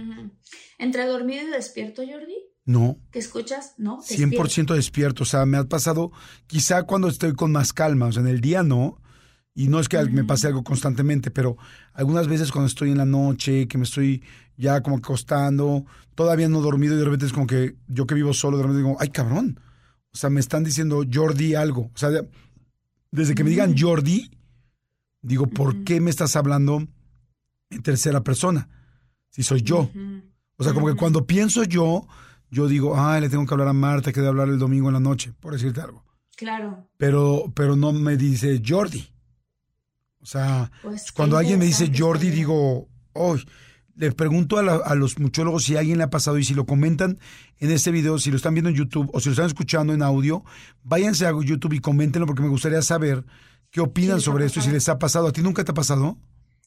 [0.78, 2.38] ¿Entre dormido y despierto, Jordi?
[2.66, 3.00] No.
[3.12, 3.74] ¿Qué escuchas?
[3.80, 4.04] No.
[4.04, 5.24] 100% despierto.
[5.24, 6.12] O sea, me ha pasado
[6.46, 8.06] quizá cuando estoy con más calma.
[8.06, 9.02] O sea, en el día no.
[9.56, 11.58] Y no es que me pase algo constantemente, pero
[11.94, 14.24] algunas veces cuando estoy en la noche, que me estoy
[14.58, 15.86] ya como acostando,
[16.16, 18.84] todavía no dormido y de repente es como que yo que vivo solo, de repente
[18.84, 19.60] digo, ay cabrón.
[20.12, 21.92] O sea, me están diciendo Jordi algo.
[21.94, 22.10] O sea,
[23.12, 24.32] desde que me digan Jordi,
[25.22, 26.88] digo, ¿por qué me estás hablando
[27.70, 28.70] en tercera persona?
[29.30, 29.90] Si soy yo.
[30.58, 32.08] O sea, como que cuando pienso yo,
[32.50, 34.94] yo digo, ay, le tengo que hablar a Marta, que debe hablar el domingo en
[34.94, 36.04] la noche, por decirte algo.
[36.36, 36.88] Claro.
[36.98, 39.13] Pero, pero no me dice Jordi.
[40.24, 43.46] O sea, pues cuando alguien me dice Jordi, digo, hoy
[43.96, 47.20] le pregunto a, los muchólogos si a alguien le ha pasado y si lo comentan
[47.60, 50.02] en este video, si lo están viendo en YouTube o si lo están escuchando en
[50.02, 50.44] audio,
[50.82, 53.26] váyanse a YouTube y coméntenlo porque me gustaría saber
[53.70, 55.28] qué opinan sobre esto y si les ha pasado.
[55.28, 56.18] ¿A ti nunca te ha pasado?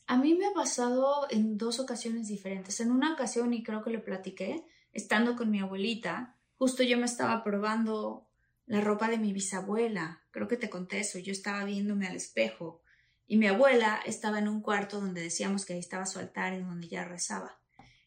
[0.07, 2.79] A mí me ha pasado en dos ocasiones diferentes.
[2.81, 7.07] En una ocasión, y creo que le platiqué, estando con mi abuelita, justo yo me
[7.07, 8.29] estaba probando
[8.67, 10.23] la ropa de mi bisabuela.
[10.31, 11.19] Creo que te conté eso.
[11.19, 12.83] Yo estaba viéndome al espejo
[13.27, 16.63] y mi abuela estaba en un cuarto donde decíamos que ahí estaba su altar y
[16.63, 17.59] donde ella rezaba.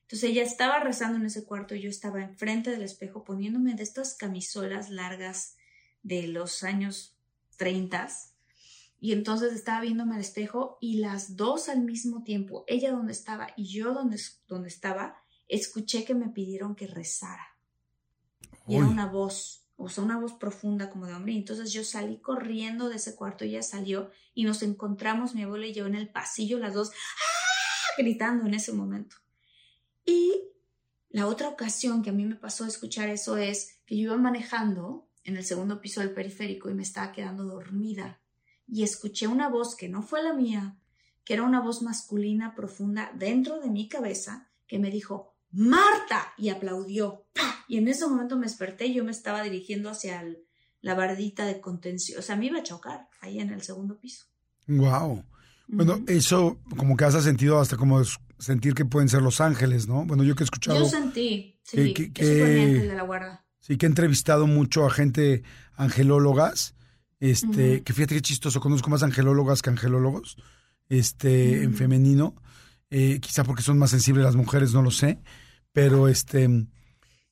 [0.01, 3.83] Entonces ella estaba rezando en ese cuarto y yo estaba enfrente del espejo poniéndome de
[3.83, 5.55] estas camisolas largas
[6.01, 7.15] de los años
[7.57, 8.07] 30
[9.01, 13.49] y entonces estaba viéndome al espejo y las dos al mismo tiempo, ella donde estaba
[13.55, 17.57] y yo donde, donde estaba, escuché que me pidieron que rezara.
[18.67, 21.31] Y era una voz o una voz profunda como de hombre.
[21.31, 25.67] Y entonces yo salí corriendo de ese cuarto, ella salió y nos encontramos, mi abuela
[25.67, 27.97] y yo, en el pasillo, las dos ¡ah!
[27.97, 29.15] gritando en ese momento.
[30.05, 30.43] Y
[31.09, 34.17] la otra ocasión que a mí me pasó a escuchar eso es que yo iba
[34.17, 38.21] manejando en el segundo piso del periférico y me estaba quedando dormida
[38.67, 40.77] y escuché una voz que no fue la mía,
[41.23, 46.49] que era una voz masculina profunda dentro de mi cabeza que me dijo, Marta, y
[46.49, 47.25] aplaudió.
[47.67, 50.23] Y en ese momento me desperté y yo me estaba dirigiendo hacia
[50.81, 52.19] la bardita de contención.
[52.19, 54.25] O sea, me iba a chocar ahí en el segundo piso.
[54.67, 55.23] Wow.
[55.67, 58.01] Bueno, eso como que has sentido hasta como
[58.39, 60.05] sentir que pueden ser los ángeles, ¿no?
[60.05, 60.79] Bueno, yo que he escuchado...
[60.79, 63.45] Yo sentí, sí, que, que, de la guarda.
[63.59, 65.43] Sí, que he entrevistado mucho a gente
[65.75, 66.75] angelólogas,
[67.19, 70.37] este, que fíjate qué chistoso, conozco más angelólogas que angelólogos,
[70.87, 72.35] este, en femenino,
[72.89, 75.19] eh, quizá porque son más sensibles las mujeres, no lo sé,
[75.73, 76.67] pero este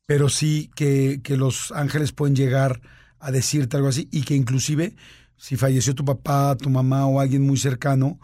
[0.07, 2.81] pero sí que, los ángeles pueden llegar
[3.19, 4.95] a decirte algo así y que inclusive
[5.35, 8.19] si falleció tu papá, tu mamá o alguien muy cercano,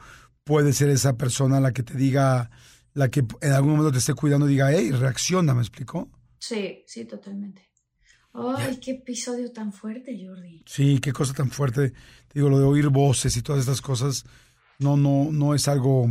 [0.45, 2.49] puede ser esa persona la que te diga,
[2.93, 6.09] la que en algún momento te esté cuidando, diga, hey, reacciona, ¿me explicó?
[6.39, 7.69] Sí, sí, totalmente.
[8.33, 10.63] Ay, qué episodio tan fuerte, Jordi.
[10.65, 11.91] Sí, qué cosa tan fuerte.
[11.91, 14.25] Te digo, lo de oír voces y todas estas cosas,
[14.79, 16.09] no, no, no es algo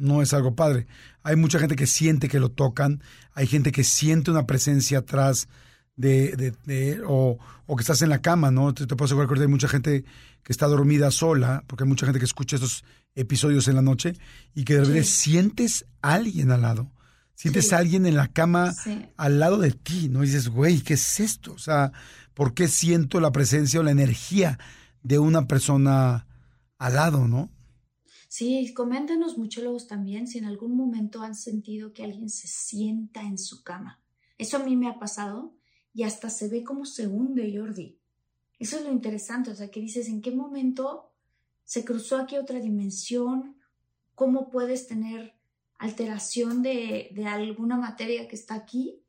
[0.00, 0.86] no es algo padre.
[1.22, 3.02] Hay mucha gente que siente que lo tocan,
[3.34, 5.48] hay gente que siente una presencia atrás
[5.96, 8.72] de, de, o, o, que estás en la cama, ¿no?
[8.72, 10.04] Te, puedo asegurar que hay mucha gente
[10.42, 12.84] que está dormida sola, porque hay mucha gente que escucha estos
[13.14, 14.14] episodios en la noche
[14.54, 16.90] y que de repente sientes a alguien al lado.
[17.34, 18.74] Sientes a alguien en la cama
[19.16, 20.22] al lado de ti, ¿no?
[20.22, 21.52] Y dices, güey, ¿qué es esto?
[21.52, 21.92] O sea,
[22.34, 24.58] ¿por qué siento la presencia o la energía
[25.02, 26.26] de una persona
[26.78, 27.50] al lado, ¿no?
[28.30, 33.36] Sí, coméntanos muchólogos también si en algún momento han sentido que alguien se sienta en
[33.36, 34.00] su cama.
[34.38, 35.56] Eso a mí me ha pasado
[35.92, 37.98] y hasta se ve cómo se hunde Jordi.
[38.60, 41.12] Eso es lo interesante, o sea, que dices, ¿en qué momento
[41.64, 43.56] se cruzó aquí otra dimensión?
[44.14, 45.34] ¿Cómo puedes tener
[45.78, 49.02] alteración de, de alguna materia que está aquí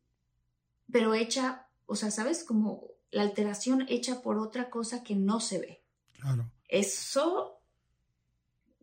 [0.91, 2.43] pero hecha, o sea, ¿sabes?
[2.43, 5.83] Como la alteración hecha por otra cosa que no se ve.
[6.13, 6.51] Claro.
[6.67, 7.60] Eso,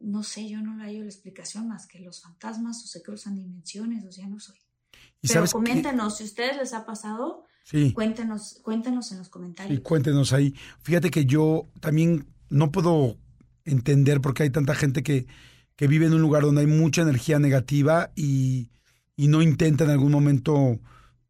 [0.01, 3.34] no sé, yo no le hallo la explicación más que los fantasmas o se cruzan
[3.36, 4.57] dimensiones, o sea, no soy.
[5.20, 5.51] ¿Y Pero qué?
[5.51, 7.92] coméntenos, si a ustedes les ha pasado, Sí.
[7.92, 9.80] cuéntenos, cuéntenos en los Y comentarios.
[9.80, 10.55] cuéntenos ahí.
[10.82, 13.18] Fíjate que yo también no puedo
[13.64, 15.26] entender por qué hay tanta gente que,
[15.76, 18.70] que vive en un lugar donde hay mucha energía negativa y,
[19.16, 20.80] y no intenta en algún momento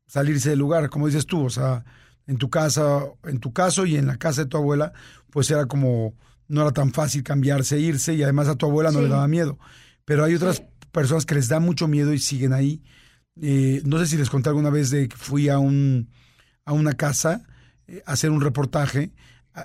[0.06, 1.84] salirse del lugar, como dices tú, o sea,
[2.26, 4.92] en tu casa, en tu caso y en la casa de tu abuela,
[5.30, 6.14] pues era como,
[6.48, 9.04] no era tan fácil cambiarse, e irse y además a tu abuela no Sí.
[9.04, 9.58] le daba miedo.
[10.04, 10.62] Pero hay otras Sí.
[10.90, 12.82] personas que les da mucho miedo y siguen ahí.
[13.40, 16.08] Eh, no sé si les conté alguna vez de que fui a un
[16.64, 17.42] a una casa
[17.86, 19.12] eh, a hacer un reportaje.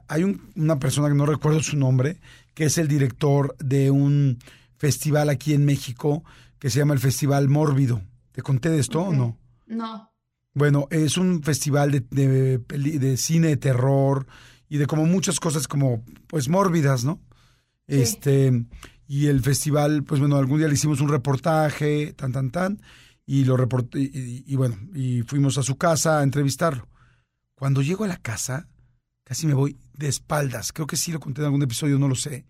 [0.08, 2.20] Hay un- una persona que no recuerdo su nombre,
[2.54, 4.38] que es el director de un
[4.78, 6.24] festival aquí en México
[6.60, 8.02] que se llama el Festival Mórbido.
[8.32, 9.38] ¿Te conté de esto o no?
[9.68, 10.10] No,
[10.56, 14.28] Bueno, es un festival de, de de cine de terror
[14.74, 17.22] y de como muchas cosas como pues mórbidas, ¿no?
[17.88, 18.02] Sí.
[18.02, 18.66] Este,
[19.08, 22.82] y el festival, pues bueno, algún día le hicimos un reportaje, tan, tan, tan,
[23.24, 26.88] y lo reporté, y, y- y bueno, y fuimos a su casa a entrevistarlo.
[27.54, 28.68] Cuando llego a la casa,
[29.24, 32.16] casi me voy de espaldas, creo que sí lo conté en algún episodio, no lo
[32.16, 32.46] sé.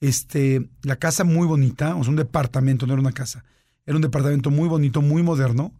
[0.00, 3.44] Este, la casa muy bonita, o sea, un departamento, no era una casa,
[3.86, 5.72] era un departamento muy bonito, muy moderno,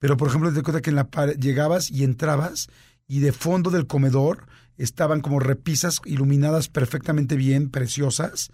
[0.00, 2.66] pero por ejemplo, te cuenta que en la pared- llegabas y entrabas
[3.06, 4.46] y de fondo del comedor
[4.82, 8.50] estaban como repisas iluminadas perfectamente bien, preciosas.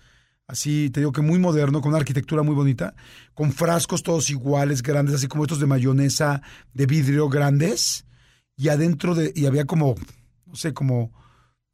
[0.47, 2.95] Así, te digo que muy moderno, con una arquitectura muy bonita,
[3.35, 8.07] con frascos todos iguales, grandes, así como estos de mayonesa de vidrio grandes.
[8.57, 9.95] Y adentro de, y había como,
[10.47, 11.13] no sé, como,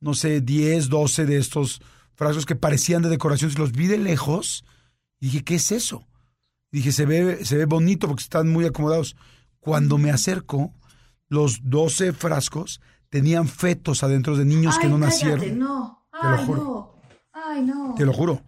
[0.00, 1.80] no sé, 10, 12 de estos
[2.14, 3.50] frascos que parecían de decoración.
[3.50, 4.64] Y los vi de lejos
[5.20, 6.06] y dije, ¿qué es eso?
[6.70, 9.16] Dije, se ve, se ve bonito porque están muy acomodados.
[9.60, 10.74] Cuando me acerco,
[11.28, 12.80] los 12 frascos
[13.14, 15.58] tenían fetos adentro de niños que Ay, no cállate, nacieron.
[15.60, 16.04] no.
[16.20, 16.60] Te lo Ay, juro.
[16.64, 17.00] no.
[17.32, 17.94] Ay, no.
[17.96, 18.42] Te lo juro.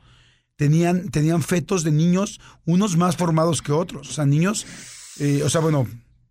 [0.57, 4.11] Tenían, tenían fetos de niños, unos más formados que otros.
[4.11, 4.67] O sea, niños,
[5.21, 5.87] eh, o sea, bueno,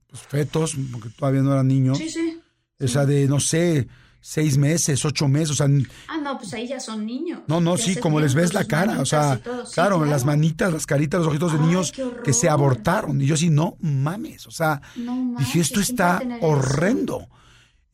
[0.09, 1.97] pues fetos, porque todavía no eran niños.
[1.97, 2.37] Sí, sí.
[2.77, 3.87] O sea, de, no sé,
[4.19, 5.51] seis meses, ocho meses.
[5.51, 5.67] O sea,
[6.09, 7.39] Ah, no, pues ahí ya son niños.
[7.47, 8.99] no, no, sí, como les ves la cara.
[8.99, 9.35] O sea.
[9.37, 11.93] Sí, claro, las manitas, las caritas, los ojitos de Ay, niños
[12.25, 13.21] que se abortaron.
[13.21, 14.45] Y yo sí, no mames.
[14.47, 17.29] O sea, No dije, esto ¿quién puede está eso?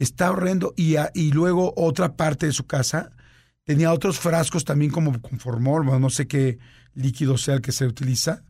[0.02, 0.74] Está horrendo.
[0.76, 3.12] Y, a- y luego otra parte de su casa
[3.64, 6.58] tenía otros frascos también como con formol, bueno, no sé qué
[6.94, 8.44] líquido sea el que se utiliza,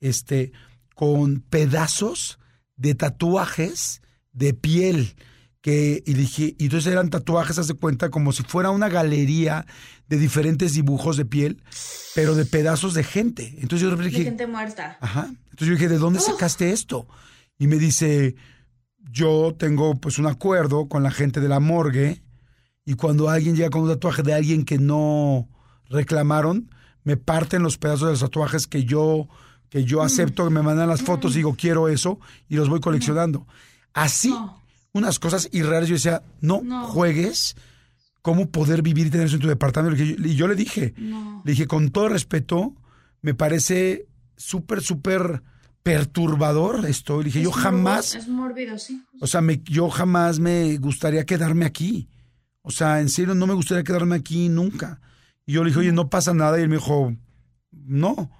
[0.00, 0.52] este,
[0.94, 2.38] con pedazos
[2.76, 4.02] de tatuajes
[4.32, 5.14] de piel.
[5.62, 9.66] Que, y dije, y entonces eran tatuajes, haz de cuenta, como si fuera una galería
[10.08, 11.60] de diferentes dibujos de piel,
[12.14, 13.48] pero de pedazos de gente.
[13.58, 14.96] Entonces yo repente De dije, gente muerta.
[15.00, 15.26] Ajá.
[15.26, 16.26] Entonces yo dije, ¿de dónde Uf.
[16.26, 17.08] sacaste esto?
[17.58, 18.36] Y me dice,
[19.10, 22.22] yo tengo pues un acuerdo con la gente de la morgue
[22.84, 25.48] y cuando alguien llega con un tatuaje de alguien que no
[25.88, 26.70] reclamaron,
[27.04, 29.28] me parten los pedazos de los tatuajes que yo
[29.68, 33.46] que yo acepto, me mandan las fotos y digo, quiero eso y los voy coleccionando.
[33.92, 34.62] Así, No.
[34.92, 35.88] unas cosas irreales.
[35.88, 36.86] Yo decía, no, No.
[36.86, 37.56] juegues
[38.22, 40.00] cómo poder vivir y tener eso en tu departamento.
[40.00, 41.42] Y yo- Y yo le dije, No.
[41.44, 42.74] le dije, con todo respeto,
[43.22, 45.42] me parece súper, súper
[45.86, 47.18] perturbador esto.
[47.18, 49.04] Le dije, yo jamás, Es mórbido, sí.
[49.20, 52.08] o sea, me, yo jamás me gustaría quedarme aquí.
[52.62, 55.00] O sea, en serio, no me gustaría quedarme aquí nunca.
[55.46, 56.58] Y yo le dije, oye, no pasa nada.
[56.58, 57.14] Y él me dijo,
[57.70, 58.32] no.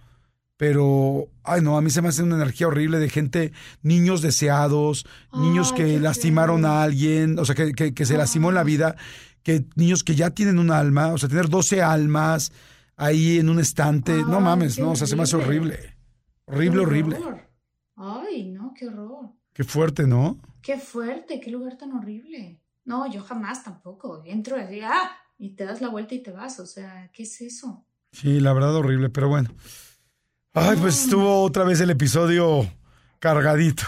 [0.56, 5.06] Pero, ay, no, a mí se me hace una energía horrible de gente, niños deseados,
[5.32, 6.70] niños Ay, que lastimaron feo.
[6.70, 8.96] a alguien, o sea, que, que- que se lastimó en la vida,
[9.44, 12.50] que niños que ya tienen un alma, o sea, tener 12 almas
[12.96, 15.94] ahí en un estante, no mames, no, o sea, se me hace horrible.
[16.46, 16.82] Horrible.
[16.82, 17.50] Horrible, horror.
[17.96, 19.30] Ay, no, qué horror.
[19.52, 20.38] Qué fuerte, ¿no?
[20.62, 22.60] Qué fuerte, qué lugar tan horrible.
[22.84, 24.22] No, yo jamás tampoco.
[24.24, 26.60] Entro así, ah, y te das la vuelta y te vas.
[26.60, 27.84] O sea, ¿qué es eso?
[28.12, 29.50] Sí, la verdad horrible, pero bueno.
[30.52, 32.66] Ay, pues estuvo otra vez el episodio
[33.18, 33.84] cargadito,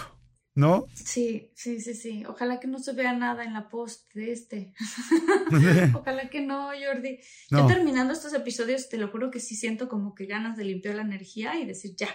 [0.55, 0.87] ¿no?
[0.93, 2.25] Sí, sí, sí, sí.
[2.27, 4.75] Ojalá que no se vea nada en la post de este.
[5.95, 7.21] Ojalá que no, Jordi.
[7.51, 7.61] No.
[7.61, 10.97] Yo terminando estos episodios, te lo juro que sí siento como que ganas de limpiar
[10.97, 12.09] la energía y decir ya.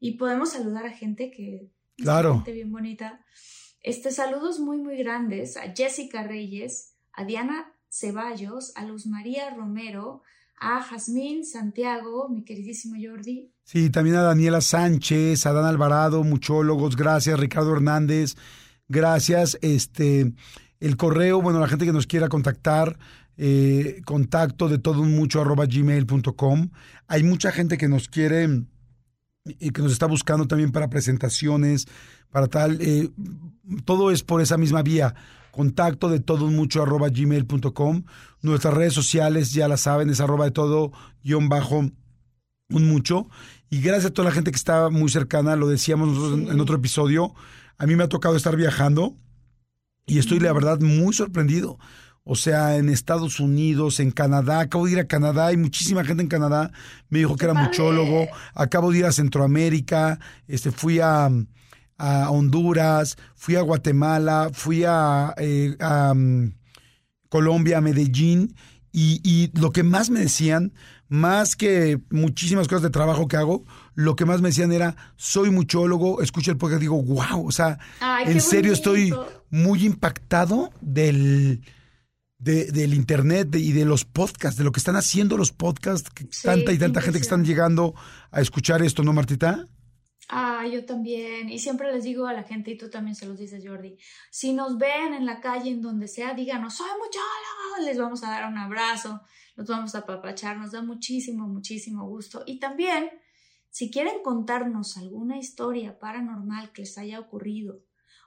[0.00, 1.70] Y podemos saludar a gente que.
[1.96, 2.36] Claro.
[2.36, 3.20] Gente bien bonita.
[3.82, 10.22] Este, saludos muy, muy grandes a Jessica Reyes, a Diana Ceballos, a Luz María Romero,
[10.58, 13.52] a Jazmín Santiago, mi queridísimo Jordi.
[13.64, 18.36] Sí, también a Daniela Sánchez, a Dan Alvarado, muchólogos, gracias, Ricardo Hernández,
[18.88, 19.58] gracias.
[19.62, 20.32] Este,
[20.80, 22.98] el correo, bueno, la gente que nos quiera contactar,
[23.38, 26.70] eh, contacto de todo un mucho arroba gmail.com.
[27.08, 28.64] Hay mucha gente que nos quiere
[29.44, 31.86] y que nos está buscando también para presentaciones,
[32.30, 33.10] para tal, eh,
[33.84, 35.14] todo es por esa misma vía.
[35.50, 38.04] Contacto de todo mucho arroba gmail.com.
[38.42, 40.92] Nuestras redes sociales ya la saben, es arroba de todo
[41.24, 43.28] guion bajo un mucho.
[43.68, 46.60] Y gracias a toda la gente que está muy cercana, lo decíamos nosotros en, en
[46.60, 47.34] otro episodio,
[47.78, 49.16] a mí me ha tocado estar viajando
[50.06, 51.78] y estoy, la verdad, muy sorprendido.
[52.24, 56.22] O sea, en Estados Unidos, en Canadá, acabo de ir a Canadá, hay muchísima gente
[56.22, 56.70] en Canadá,
[57.08, 61.30] me dijo que era muchólogo, acabo de ir a Centroamérica, este, fui a,
[61.96, 66.52] a Honduras, fui a Guatemala, fui a, eh, a um,
[67.30, 68.54] Colombia, a Medellín,
[68.92, 70.72] y, y lo que más me decían,
[71.08, 73.64] más que muchísimas cosas de trabajo que hago,
[73.94, 77.78] lo que más me decían era, soy muchólogo, escucho el podcast, digo, wow, o sea,
[78.00, 78.74] Ay, en serio bonito.
[78.74, 79.14] estoy
[79.50, 81.62] muy impactado del,
[82.40, 86.10] de- del internet de- y de los podcasts, de lo que están haciendo los podcasts,
[86.10, 87.94] que Sí, tanta y tanta gente que están llegando
[88.30, 89.66] a escuchar esto, ¿no, Martita?
[90.28, 91.48] Ah, yo también.
[91.50, 93.96] Y siempre les digo a la gente, y tú también se los dices, Jordi,
[94.30, 98.30] si nos ven en la calle, en donde sea, díganos, soy muchólogo, les vamos a
[98.30, 99.20] dar un abrazo,
[99.56, 102.44] los vamos a apapachar, nos da muchísimo, muchísimo gusto.
[102.46, 103.10] Y también,
[103.70, 107.82] si quieren contarnos alguna historia paranormal que les haya ocurrido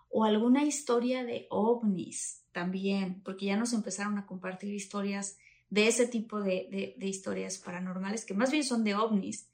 [0.09, 5.37] o alguna historia de ovnis también, porque ya nos empezaron a compartir historias
[5.69, 9.49] de ese tipo de, de- de historias paranormales, que más bien son de ovnis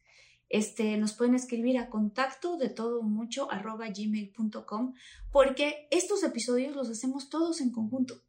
[0.51, 4.95] este, nos pueden escribir a contacto de todo mucho arroba gmail.com
[5.31, 8.23] porque estos episodios los hacemos todos en conjunto.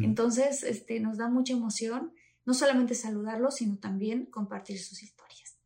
[0.00, 2.12] Entonces, este, nos da mucha emoción
[2.46, 5.58] no solamente saludarlos, sino también compartir sus historias.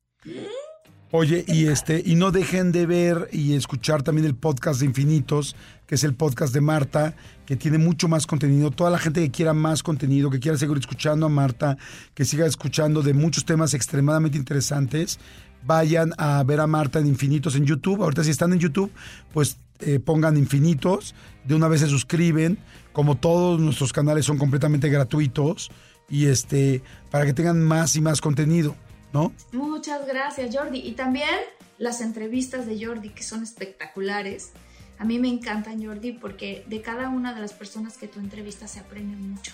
[1.11, 5.57] Oye, y este, y no dejen de ver y escuchar también el podcast de Infinitos,
[5.87, 7.15] que es el podcast de Marta,
[7.47, 8.71] que tiene mucho más contenido.
[8.71, 11.79] Toda la gente que quiera más contenido, que quiera seguir escuchando a Marta,
[12.13, 15.19] que siga escuchando de muchos temas extremadamente interesantes,
[15.65, 18.03] vayan a ver a Marta en Infinitos en YouTube.
[18.03, 18.93] Ahorita si están en YouTube,
[19.33, 22.59] pues eh, pongan Infinitos, de una vez se suscriben.
[22.93, 25.71] Como todos nuestros canales son completamente gratuitos
[26.11, 28.77] y este, para que tengan más y más contenido,
[29.13, 29.33] ¿no?
[29.53, 30.79] Muchas gracias, Jordi.
[30.79, 31.39] Y también
[31.79, 34.53] las entrevistas de Jordi, que son espectaculares.
[34.99, 38.73] A mí me encantan, Jordi, porque de cada una de las personas que tú entrevistas
[38.73, 39.53] se aprende mucho.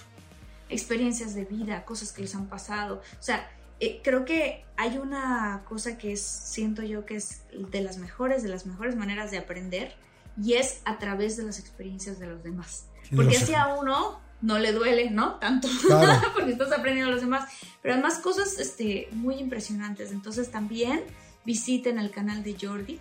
[0.69, 3.03] Experiencias de vida, cosas que les han pasado.
[3.19, 3.49] O sea,
[3.81, 8.43] eh, creo que hay una cosa que es, siento yo que es de las mejores,
[8.43, 9.95] de las mejores maneras de aprender,
[10.43, 12.87] y es a través de las experiencias de los demás.
[13.15, 15.37] Porque así a uno no le duele, ¿no?
[15.37, 16.29] Tanto, Claro.
[16.35, 17.49] porque estás aprendiendo a los demás.
[17.83, 20.13] Pero además cosas este, muy impresionantes.
[20.13, 21.01] Entonces también
[21.47, 22.99] visiten el canal de Jordi,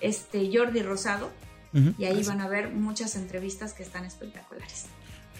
[0.00, 1.30] este, Jordi Rosado,
[1.98, 4.86] y ahí van a ver muchas entrevistas que están espectaculares.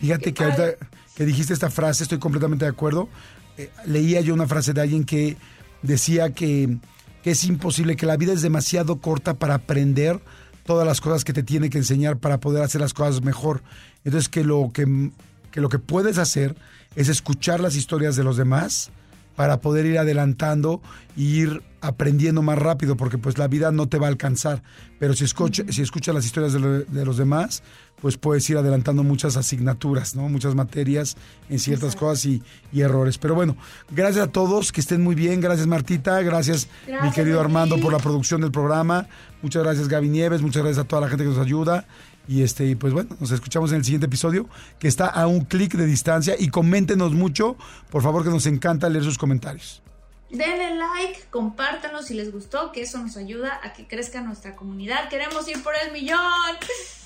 [0.00, 0.74] Fíjate que ahorita
[1.14, 3.08] que dijiste esta frase, estoy completamente de acuerdo.
[3.56, 5.36] Eh, leía yo una frase de alguien que
[5.82, 6.76] decía que,
[7.22, 10.20] que es imposible, que la vida es demasiado corta para aprender
[10.64, 13.62] todas las cosas que te tiene que enseñar para poder hacer las cosas mejor.
[14.04, 15.12] Entonces que lo que,
[15.54, 16.56] que lo que puedes hacer
[16.96, 18.90] es escuchar las historias de los demás
[19.36, 20.82] para poder ir adelantando
[21.16, 24.62] e ir aprendiendo más rápido, porque pues la vida no te va a alcanzar.
[24.98, 27.62] Pero si, escucha, si escuchas las historias de, lo- de los demás,
[28.00, 30.28] pues puedes ir adelantando muchas asignaturas, ¿no?
[30.28, 31.16] Muchas materias
[31.48, 32.06] en ciertas Exacto.
[32.06, 32.42] cosas y,
[32.72, 33.18] y errores.
[33.18, 33.56] Pero bueno,
[33.92, 35.40] gracias a todos, que estén muy bien.
[35.40, 37.46] Gracias Martita, gracias, mi Gracias, querido Gaby.
[37.46, 39.06] Armando por la producción del programa.
[39.42, 41.86] Muchas gracias Gaby Nieves, muchas gracias a toda la gente que nos ayuda.
[42.26, 44.48] Y este, y pues bueno, nos escuchamos en el siguiente episodio,
[44.78, 46.34] que está a un clic de distancia.
[46.38, 47.56] Y coméntenos mucho,
[47.90, 49.82] por favor, que nos encanta leer sus comentarios.
[50.30, 55.08] Denle like, compártanlo si les gustó, que eso nos ayuda a que crezca nuestra comunidad.
[55.08, 56.18] Queremos ir por el millón.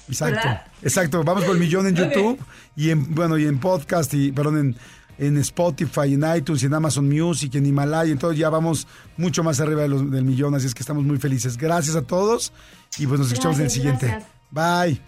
[0.08, 0.66] Exacto, ¿Verdad?
[0.82, 1.24] exacto.
[1.24, 1.94] Vamos por el millón en.
[1.96, 2.38] YouTube
[2.76, 4.76] y en bueno y en podcast y perdón en,
[5.18, 8.86] en Spotify, en iTunes, y en Amazon Music, en Himalaya, entonces ya vamos
[9.18, 11.58] mucho más arriba de los- del millón, así es que estamos muy felices.
[11.58, 12.52] Gracias a todos
[12.98, 14.06] y pues nos escuchamos en el siguiente.
[14.06, 14.30] gracias.
[14.50, 15.07] Bye.